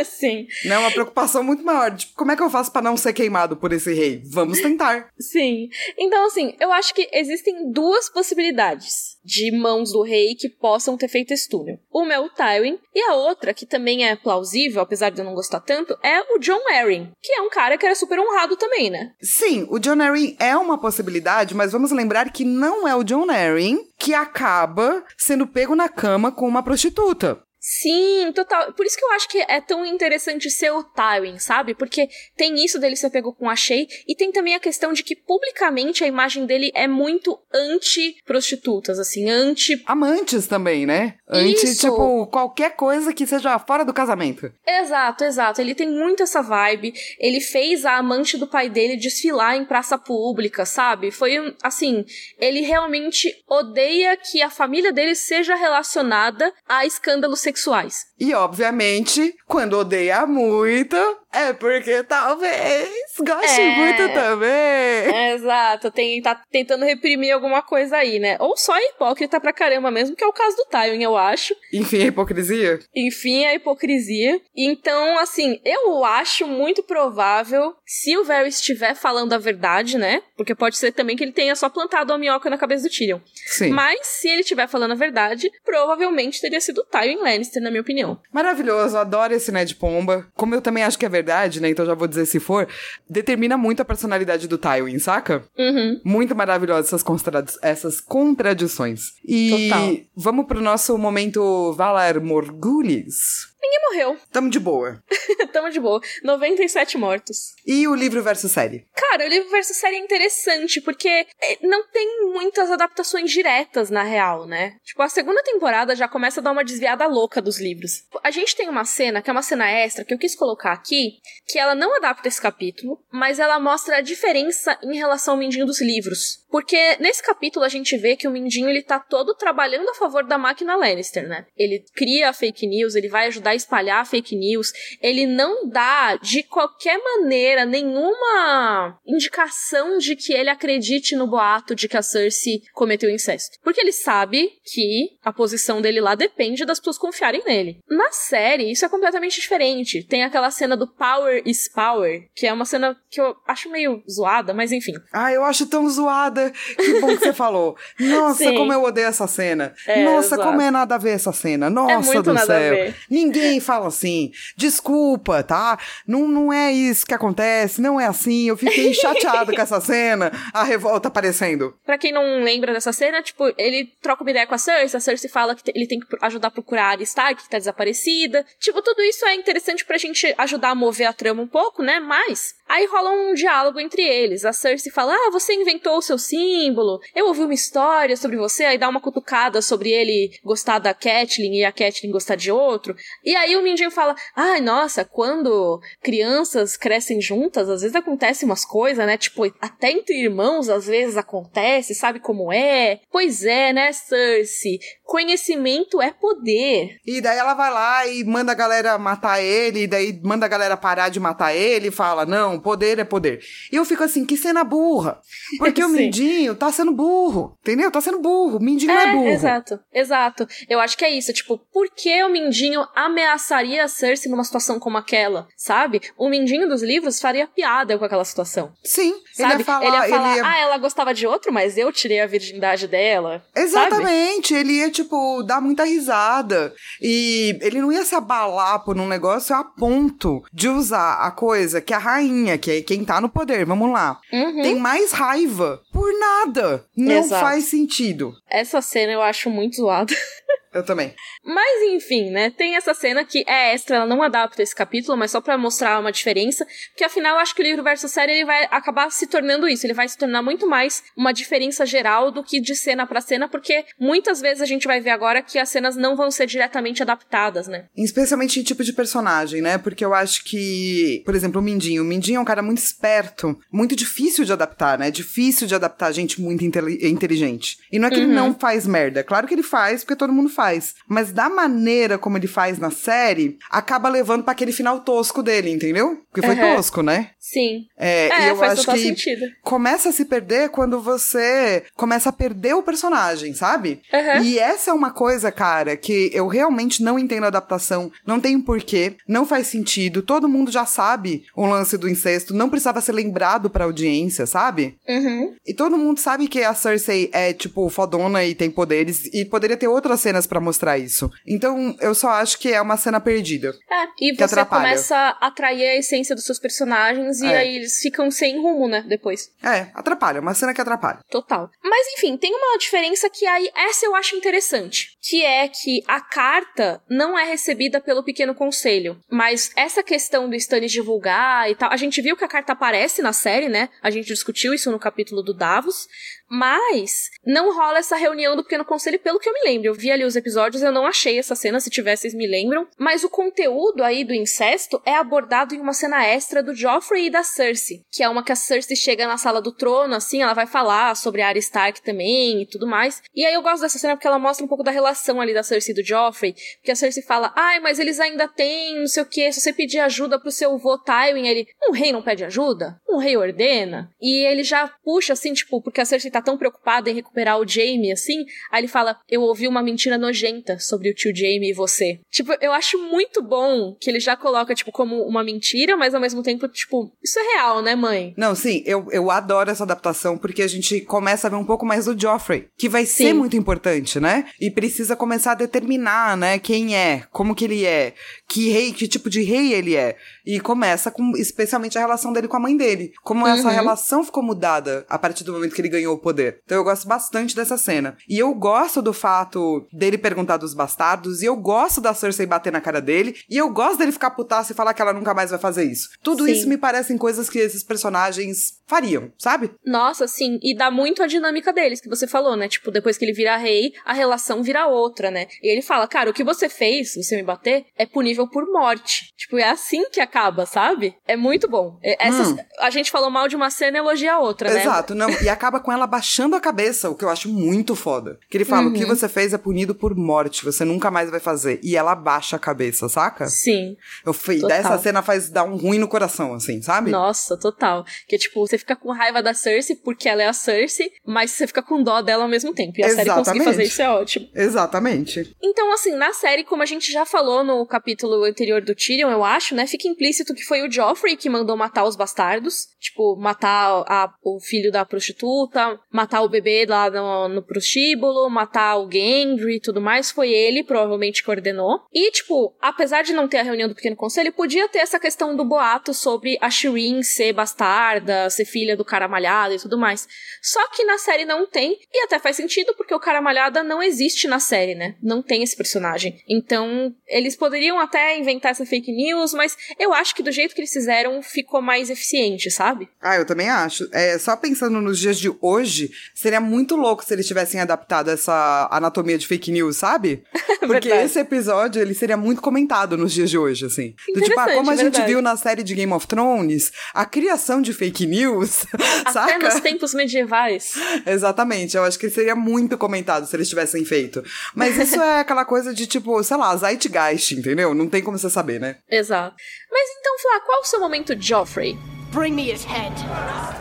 [0.06, 0.48] Sim.
[0.66, 0.78] Né?
[0.78, 1.96] Uma preocupação muito maior.
[1.96, 4.22] Tipo, como é que eu faço pra não ser queimado por esse rei?
[4.32, 5.10] Vamos tentar.
[5.20, 5.70] Sim.
[5.98, 11.08] Então, assim, eu acho que existem duas possibilidades de mãos do rei que possam ter
[11.08, 11.78] feito esse túnel.
[11.94, 15.36] Uma é o Tywin, e a outra, que também é plausível, apesar de eu não
[15.36, 18.90] gostar tanto, é o John Arryn, que é um cara que era super honrado também,
[18.90, 19.12] né?
[19.22, 23.30] Sim, o John Arryn é uma possibilidade, mas vamos lembrar que não é o John
[23.30, 27.44] Arryn que acaba sendo pego na cama com uma prostituta.
[27.60, 28.74] Sim, total.
[28.74, 31.76] Por isso que eu acho que é tão interessante ser o Tywin, sabe?
[31.76, 32.08] Porque
[32.38, 35.16] tem isso dele ser pego com a Shay, e tem também a questão de que
[35.16, 41.16] publicamente a imagem dele é muito anti-prostitutas, assim, anti Amantes também, né?
[41.28, 41.88] Antes, Isso.
[41.88, 44.52] tipo, qualquer coisa que seja fora do casamento.
[44.66, 45.62] Exato, exato.
[45.62, 46.94] Ele tem muito essa vibe.
[47.20, 51.12] Ele fez a amante do pai dele desfilar em praça pública, sabe?
[51.12, 52.06] Foi assim,
[52.40, 58.06] ele realmente odeia que a família dele seja relacionada a escândalos sexuais.
[58.20, 60.96] E, obviamente, quando odeia muito,
[61.32, 62.90] é porque talvez
[63.20, 63.76] goste É.
[63.76, 65.34] muito também.
[65.34, 68.38] Exato, tem, tá tentando reprimir alguma coisa aí, né?
[68.40, 71.56] Ou só é hipócrita pra caramba mesmo, que é o caso do Tywin, eu acho.
[71.74, 72.80] Enfim, a hipocrisia.
[72.96, 74.40] Enfim, a hipocrisia.
[74.56, 80.22] Então, assim, eu acho muito provável, se o Varys estiver falando a verdade, né?
[80.36, 83.20] Porque pode ser também que ele tenha só plantado a minhoca na cabeça do Tyrion.
[83.46, 83.70] Sim.
[83.70, 87.82] Mas, se ele estiver falando a verdade, provavelmente teria sido o Tywin Lannister, na minha
[87.82, 88.20] opinião.
[88.32, 90.28] Maravilhoso, adoro esse Ned Pomba.
[90.36, 91.70] Como eu também acho que é verdade, né?
[91.70, 92.68] Então já vou dizer se for.
[93.10, 95.44] Determina muito a personalidade do Tywin, saca?
[95.58, 96.00] Uhum.
[96.06, 99.14] Muito maravilhosas essas, contra- essas contradições.
[99.26, 99.98] E Total.
[100.16, 103.49] vamos pro nosso momento Valar Morgulhos.
[103.62, 104.18] Ninguém morreu.
[104.32, 105.04] Tamo de boa.
[105.52, 106.02] Tamo de boa.
[106.24, 107.54] 97 mortos.
[107.66, 108.86] E o livro versus série?
[108.96, 114.04] Cara, o livro versus série é interessante, porque é, não tem muitas adaptações diretas, na
[114.04, 114.78] real, né?
[114.84, 118.04] Tipo, a segunda temporada já começa a dar uma desviada louca dos livros.
[118.24, 121.20] A gente tem uma cena, que é uma cena extra, que eu quis colocar aqui,
[121.48, 125.66] que ela não adapta esse capítulo, mas ela mostra a diferença em relação ao Mindinho
[125.66, 126.46] dos livros.
[126.50, 130.26] Porque nesse capítulo a gente vê que o Mindinho ele tá todo trabalhando a favor
[130.26, 131.46] da máquina Lannister, né?
[131.56, 134.72] Ele cria a fake news, ele vai ajudar a espalhar a fake news,
[135.02, 141.88] ele não dá de qualquer maneira nenhuma indicação de que ele acredite no boato de
[141.88, 143.58] que a Cersei cometeu incesto.
[143.64, 147.80] Porque ele sabe que a posição dele lá depende das pessoas confiarem nele.
[147.88, 150.04] Na série, isso é completamente diferente.
[150.04, 154.04] Tem aquela cena do Power is Power, que é uma cena que eu acho meio
[154.10, 154.94] zoada, mas enfim.
[155.14, 156.39] Ah, eu acho tão zoada.
[156.76, 157.76] Que bom que você falou.
[158.00, 158.56] Nossa, Sim.
[158.56, 159.74] como eu odeio essa cena.
[159.86, 160.44] É, Nossa, exato.
[160.44, 161.70] como é nada a ver essa cena.
[161.70, 162.94] Nossa é do céu.
[163.10, 164.32] Ninguém fala assim.
[164.56, 165.78] Desculpa, tá?
[166.08, 168.48] Não, não é isso que acontece, não é assim.
[168.48, 171.76] Eu fiquei chateado com essa cena, a revolta aparecendo.
[171.86, 175.02] Pra quem não lembra dessa cena, tipo, ele troca uma ideia com a Cersei, a
[175.02, 178.46] Cersei fala que ele tem que ajudar a procurar a Stark, que tá desaparecida.
[178.60, 182.00] Tipo, tudo isso é interessante pra gente ajudar a mover a trama um pouco, né?
[182.00, 184.46] Mas Aí rola um diálogo entre eles.
[184.46, 187.00] A Cersei fala: Ah, você inventou o seu símbolo.
[187.16, 188.64] Eu ouvi uma história sobre você.
[188.64, 192.96] Aí dá uma cutucada sobre ele gostar da Catelyn e a Catelyn gostar de outro.
[193.24, 198.64] E aí o Mindinho fala: Ai, nossa, quando crianças crescem juntas, às vezes acontece umas
[198.66, 199.18] coisas, né?
[199.18, 203.00] Tipo, até entre irmãos às vezes acontece, sabe como é?
[203.12, 204.80] Pois é, né, Cersei?
[205.04, 206.98] Conhecimento é poder.
[207.06, 210.50] E daí ela vai lá e manda a galera matar ele, e daí manda a
[210.50, 213.40] galera parar de matar ele e fala: Não, poder é poder.
[213.72, 215.20] E eu fico assim, que cena burra.
[215.58, 216.19] Porque o Mindinho
[216.58, 217.92] tá sendo burro, entendeu?
[217.92, 218.58] Tá sendo burro.
[218.58, 219.30] O Mindinho é, não é burro.
[219.30, 220.48] Exato, exato.
[220.68, 221.34] Eu acho que é isso.
[221.34, 225.48] Tipo, por que o Mindinho ameaçaria a Cersei numa situação como aquela?
[225.58, 226.02] Sabe?
[226.18, 228.72] O Mindinho dos livros faria piada com aquela situação.
[228.84, 229.14] Sim.
[229.34, 229.54] Sabe?
[229.54, 230.46] Ele ia falar, ele ia falar ele ia...
[230.46, 233.44] ah, ela gostava de outro, mas eu tirei a virgindade dela.
[233.56, 234.50] Exatamente.
[234.50, 234.60] Sabe?
[234.60, 236.74] Ele ia, tipo, dar muita risada.
[237.02, 241.82] E ele não ia se abalar por um negócio a ponto de usar a coisa
[241.82, 244.62] que a rainha rainha, que é quem tá no poder, vamos lá, uhum.
[244.62, 246.86] tem mais raiva por nada.
[246.96, 247.42] Não Exato.
[247.42, 248.34] faz sentido.
[248.50, 250.14] Essa cena eu acho muito zoada.
[250.74, 251.14] Eu também.
[251.44, 252.52] Mas enfim, né?
[252.52, 256.00] Tem essa cena que é extra, ela não adapta esse capítulo, mas só para mostrar
[256.00, 259.26] uma diferença, porque afinal eu acho que o livro versus série ele vai acabar se
[259.26, 263.08] tornando isso, ele vai se tornar muito mais uma diferença geral do que de cena
[263.08, 266.30] para cena, porque muitas vezes a gente vai ver agora que as cenas não vão
[266.30, 267.86] ser diretamente adaptadas, né?
[267.98, 269.80] Especialmente em tipo de personagem, né?
[269.80, 273.58] Porque eu acho que, por exemplo, o Mindinho, o Mindinho é um cara muito esperto,
[273.72, 275.10] muito difícil de adaptar, né?
[275.10, 277.78] Difícil de adaptar gente muito inteligente.
[277.92, 278.24] E não é que uhum.
[278.24, 280.96] ele não faz merda, claro que ele faz, porque todo mundo faz.
[281.08, 285.70] Mas da maneira como ele faz na série, acaba levando para aquele final tosco dele,
[285.70, 286.22] entendeu?
[286.32, 286.76] Porque foi uhum.
[286.76, 287.32] tosco, né?
[287.40, 287.86] Sim.
[287.98, 289.46] É, é e eu acho que sentido.
[289.64, 294.02] começa a se perder quando você começa a perder o personagem, sabe?
[294.14, 294.44] Uhum.
[294.44, 298.60] E essa é uma coisa, cara, que eu realmente não entendo a adaptação, não tem
[298.60, 303.14] porquê, não faz sentido, todo mundo já sabe o lance do incesto, não precisava ser
[303.14, 304.98] lembrado pra audiência, sabe?
[305.08, 305.56] Uhum.
[305.66, 309.78] E todo mundo sabe que a Cersei é, tipo, fodona e tem poderes, e poderia
[309.78, 311.32] ter outras cenas para mostrar isso.
[311.48, 313.74] Então, eu só acho que é uma cena perdida.
[313.90, 314.84] É, e você atrapalha.
[314.84, 317.58] começa a atrair a essência dos seus personagens e é.
[317.58, 319.52] aí eles ficam sem rumo, né, depois.
[319.64, 321.20] É, atrapalha, uma cena que atrapalha.
[321.30, 321.70] Total.
[321.84, 326.22] Mas enfim, tem uma diferença que aí essa eu acho interessante, que é que a
[326.22, 331.92] carta não é recebida pelo pequeno conselho, mas essa questão do Stannis divulgar e tal,
[331.92, 333.90] a gente viu que a carta aparece na série, né?
[334.02, 336.08] A gente discutiu isso no capítulo do Davos,
[336.50, 339.88] mas não rola essa reunião do Pequeno Conselho, pelo que eu me lembro.
[339.88, 342.88] Eu vi ali os episódios, eu não achei essa cena, se tivesse, vocês me lembram.
[342.98, 347.30] Mas o conteúdo aí do incesto é abordado em uma cena extra do Joffrey e
[347.30, 350.54] da Cersei, que é uma que a Cersei chega na sala do trono, assim, ela
[350.54, 353.22] vai falar sobre a Arya Stark também e tudo mais.
[353.36, 355.64] E aí eu gosto dessa cena porque ela mostra um pouco da relação ali da
[355.64, 359.24] Cersei e do Joffrey, porque a Cersei fala, ai, mas eles ainda têm não sei
[359.24, 362.44] o que, se você pedir ajuda pro seu vô Tywin, ele, um rei não pede
[362.44, 363.00] ajuda?
[363.08, 364.10] Um rei ordena?
[364.22, 367.60] E ele já puxa, assim, tipo, porque a Cersei tá tá tão preocupado em recuperar
[367.60, 371.72] o Jamie, assim, aí ele fala: Eu ouvi uma mentira nojenta sobre o tio Jamie
[371.72, 372.20] e você.
[372.30, 376.22] Tipo, eu acho muito bom que ele já coloca, tipo, como uma mentira, mas ao
[376.22, 378.34] mesmo tempo, tipo, isso é real, né, mãe?
[378.38, 381.86] Não, sim, eu, eu adoro essa adaptação porque a gente começa a ver um pouco
[381.86, 383.26] mais do Joffrey, que vai sim.
[383.26, 384.46] ser muito importante, né?
[384.60, 388.14] E precisa começar a determinar, né, quem é, como que ele é,
[388.48, 390.16] que rei, que tipo de rei ele é.
[390.46, 393.14] E começa com, especialmente, a relação dele com a mãe dele.
[393.24, 393.52] Como uhum.
[393.52, 396.29] essa relação ficou mudada a partir do momento que ele ganhou o poder.
[396.66, 398.18] Então eu gosto bastante dessa cena.
[398.28, 402.72] E eu gosto do fato dele perguntar dos bastardos, e eu gosto da Cersei bater
[402.72, 405.50] na cara dele, e eu gosto dele ficar putaço e falar que ela nunca mais
[405.50, 406.10] vai fazer isso.
[406.24, 406.52] Tudo sim.
[406.52, 409.72] isso me parecem coisas que esses personagens fariam, sabe?
[409.86, 410.60] Nossa, sim.
[410.62, 412.68] E dá muito a dinâmica deles, que você falou, né?
[412.68, 415.48] Tipo, depois que ele vira rei, a relação vira outra, né?
[415.62, 419.34] E ele fala, cara, o que você fez, você me bater, é punível por morte.
[419.38, 421.16] Tipo, é assim que acaba, sabe?
[421.28, 422.00] É muito bom.
[422.04, 422.58] Essas, hum.
[422.80, 424.82] A gente falou mal de uma cena e elogia a outra, né?
[424.82, 425.14] Exato.
[425.14, 428.38] Não, e acaba com ela baixando a cabeça, o que eu acho muito foda.
[428.50, 428.90] Que ele fala: Uhum.
[428.94, 431.80] o que você fez é punido por morte, você nunca mais vai fazer.
[431.82, 433.48] E ela baixa a cabeça, saca?
[433.48, 433.96] Sim.
[434.26, 434.78] Eu fui, Total.
[434.78, 437.10] dessa cena faz dar um ruim no coração, assim, sabe?
[437.10, 438.04] Nossa, total.
[438.28, 441.66] Que tipo, você fica com raiva da Cersei porque ela é a Cersei, mas você
[441.66, 443.00] fica com dó dela ao mesmo tempo.
[443.00, 443.64] E a série conseguir Exatamente.
[443.66, 444.50] fazer isso é ótimo.
[444.54, 445.56] Exatamente.
[445.64, 449.44] Então, assim, na série, como a gente já falou no capítulo anterior do Tyrion, eu
[449.46, 449.88] acho, né?
[449.88, 452.88] Fica implícito que foi o Joffrey que mandou matar os bastardos.
[453.00, 458.98] Tipo, matar a- o filho da prostituta, matar o bebê lá no, no prostíbulo, matar
[458.98, 460.32] o Gendry e tudo mais.
[460.32, 462.02] Foi ele, provavelmente, que ordenou.
[462.14, 465.56] E, tipo, apesar de não ter a reunião do Pequeno Conselho, podia ter essa questão
[465.56, 470.28] do boato sobre a Shireen ser bastarda, ser filha do cara malhado e tudo mais.
[470.62, 474.02] Só que na série não tem, e até faz sentido porque o cara malhada não
[474.02, 475.16] existe na série, né?
[475.22, 476.42] Não tem esse personagem.
[476.48, 480.82] Então, eles poderiam até inventar essa fake news, mas eu acho que do jeito que
[480.82, 483.10] eles fizeram ficou mais eficiente, sabe?
[483.22, 484.08] Ah, eu também acho.
[484.12, 485.99] É, só pensando nos dias de hoje,
[486.34, 490.44] seria muito louco se eles tivessem adaptado essa anatomia de fake news, sabe?
[490.80, 491.26] Porque Verdade.
[491.26, 494.16] esse episódio, ele seria muito comentado nos dias de hoje, assim.
[494.34, 495.28] Do tipo, ah, como a gente verdade.
[495.28, 498.86] viu na série de Game of Thrones, a criação de fake news,
[499.26, 499.58] Até saca?
[499.60, 500.94] nos tempos medievais.
[501.26, 504.44] Exatamente, eu acho que seria muito comentado se eles tivessem feito.
[504.74, 507.94] Mas isso é aquela coisa de tipo, sei lá, Zeitgeist, entendeu?
[507.94, 508.98] Não tem como você saber, né?
[509.10, 509.56] Exato.
[509.92, 511.98] Mas então, Flá, qual o seu momento Joffrey?
[512.32, 513.12] Bring me his head.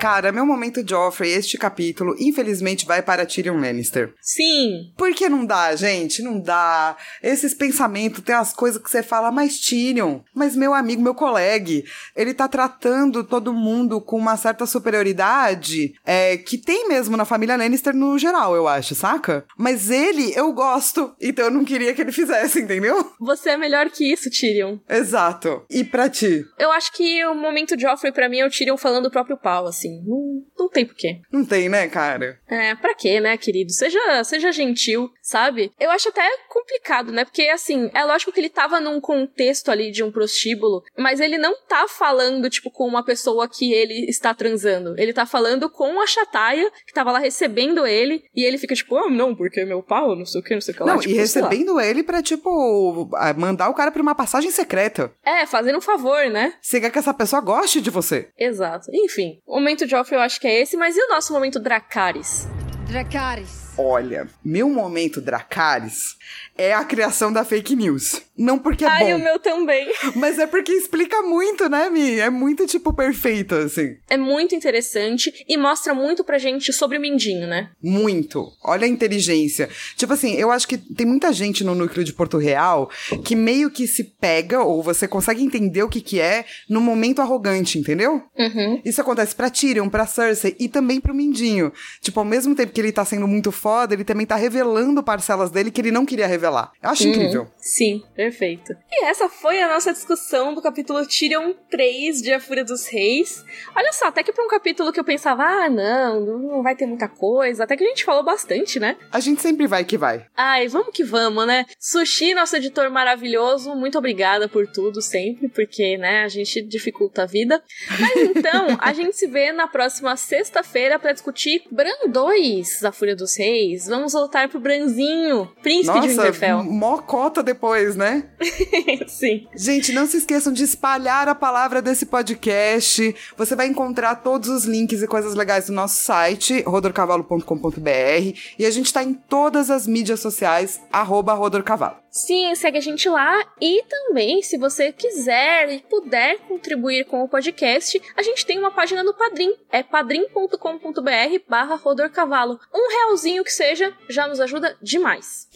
[0.01, 4.15] Cara, meu momento Joffrey, este capítulo, infelizmente vai para Tyrion Lannister.
[4.23, 6.23] Sim, Por que não dá, gente?
[6.23, 6.97] Não dá.
[7.23, 11.83] Esses pensamentos, tem as coisas que você fala, mas Tyrion, mas meu amigo, meu colega,
[12.17, 17.57] ele tá tratando todo mundo com uma certa superioridade é, que tem mesmo na família
[17.57, 19.45] Lannister no geral, eu acho, saca?
[19.59, 23.13] Mas ele, eu gosto, então eu não queria que ele fizesse, entendeu?
[23.21, 24.79] você é melhor que isso, Tyrion.
[24.89, 25.65] Exato.
[25.69, 26.45] E pra ti?
[26.59, 29.67] Eu acho que o momento Joffrey pra mim é o Tyrion falando o próprio pau,
[29.67, 30.03] assim.
[30.07, 31.21] Não, não tem porquê.
[31.33, 32.39] Não tem, né, cara?
[32.49, 33.73] É, pra quê, né, querido?
[33.73, 35.73] Seja, seja gentil, sabe?
[35.79, 37.25] Eu acho até complicado, né?
[37.25, 41.39] Porque, assim, é lógico que ele tava num contexto ali de um prostíbulo, mas ele
[41.39, 44.95] não tá falando, tipo, com uma pessoa que ele está transando.
[44.99, 48.97] Ele tá falando com a chataia que tava lá recebendo ele, e ele fica tipo,
[48.97, 50.93] ah, não, porque meu pau, não sei o que, não sei o que lá.
[50.93, 55.13] Não, tipo, e recebendo ele pra, tipo, mandar o cara pra uma passagem secreta.
[55.25, 56.55] É, fazendo um favor, né?
[56.61, 58.28] Você quer que essa pessoa goste de você.
[58.37, 58.91] Exato.
[58.93, 62.47] Enfim, o momento Joffrey eu acho que é esse, mas e o nosso momento Dracarys?
[62.89, 63.68] Dracarys.
[63.79, 66.17] Olha, meu momento Dracarys
[66.57, 68.21] é a criação da fake news.
[68.37, 69.89] Não porque é Ai, o bom, meu também.
[70.15, 72.21] mas é porque explica muito, né, Mi?
[72.21, 73.97] É muito, tipo, perfeito, assim.
[74.09, 77.71] É muito interessante e mostra muito pra gente sobre o Mindinho, né?
[77.83, 78.49] Muito.
[78.63, 79.69] Olha a inteligência.
[79.97, 82.91] Tipo assim, eu acho que tem muita gente no núcleo de Porto Real
[83.25, 87.21] que meio que se pega, ou você consegue entender o que que é, no momento
[87.21, 88.23] arrogante, entendeu?
[88.37, 88.81] Uhum.
[88.85, 91.73] Isso acontece pra Tyrion, pra Cersei e também pro Mindinho.
[92.01, 95.51] Tipo, ao mesmo tempo que ele tá sendo muito foda, ele também tá revelando parcelas
[95.51, 96.73] dele que ele não queria revelar.
[96.83, 97.47] Eu acho incrível.
[97.59, 98.75] Sim, perfeito.
[98.91, 103.45] E essa foi a nossa discussão do capítulo Tyrion 3 de A Fúria dos Reis.
[103.77, 106.87] Olha só, até que pra um capítulo que eu pensava, ah, não, não vai ter
[106.87, 107.65] muita coisa.
[107.65, 108.97] Até que a gente falou bastante, né?
[109.13, 110.25] A gente sempre vai que vai.
[110.35, 111.67] Ai, vamos que vamos, né?
[111.79, 117.27] Sushi, nosso editor maravilhoso, muito obrigada por tudo sempre, porque, né, a gente dificulta a
[117.27, 117.63] vida.
[118.01, 123.15] Mas então, a gente se vê na próxima sexta-feira pra discutir Bran 2, A Fúria
[123.15, 123.58] dos Reis.
[123.89, 126.63] Vamos voltar pro Branzinho, príncipe de Nossa, Winterfell.
[126.65, 128.29] mó cota depois, né?
[129.09, 129.47] Sim.
[129.55, 133.15] Gente, não se esqueçam de espalhar a palavra desse podcast.
[133.37, 138.39] Você vai encontrar todos os links e coisas legais no nosso site, rodorcavalo.com.br.
[138.59, 141.97] E a gente tá em todas as mídias sociais, arroba rodorcavalo.
[142.11, 143.45] Sim, segue a gente lá.
[143.61, 148.71] E também, se você quiser e puder contribuir com o podcast, a gente tem uma
[148.71, 149.55] página no Padrim.
[149.71, 152.59] É padrim.com.br barra rodorcavalo.
[152.75, 155.49] Um realzinho que seja, já nos ajuda demais.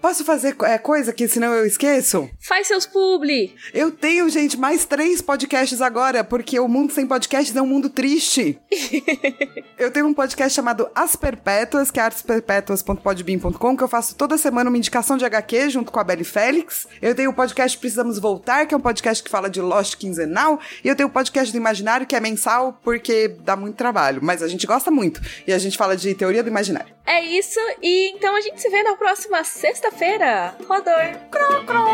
[0.00, 2.28] Posso fazer é, coisa que senão eu esqueço?
[2.40, 3.54] Faz seus publi.
[3.72, 7.88] Eu tenho, gente, mais três podcasts agora, porque o mundo sem podcasts é um mundo
[7.90, 8.58] triste.
[9.78, 14.70] eu tenho um podcast chamado As Perpétuas, que é artesperpétuas.podbean.com, que eu faço toda semana
[14.70, 16.86] uma indicação de HQ junto com a Belle Félix.
[17.00, 20.60] Eu tenho o podcast Precisamos Voltar, que é um podcast que fala de Lost quinzenal.
[20.84, 24.20] E eu tenho o podcast do Imaginário, que é mensal, porque dá muito trabalho.
[24.22, 25.20] Mas a gente gosta muito.
[25.46, 26.98] E a gente fala de teoria do imaginário.
[27.06, 27.60] É isso.
[27.82, 30.54] E então a gente se vê na próxima sexta-feira.
[30.66, 31.14] Rodor.
[31.30, 31.88] Cro, cro.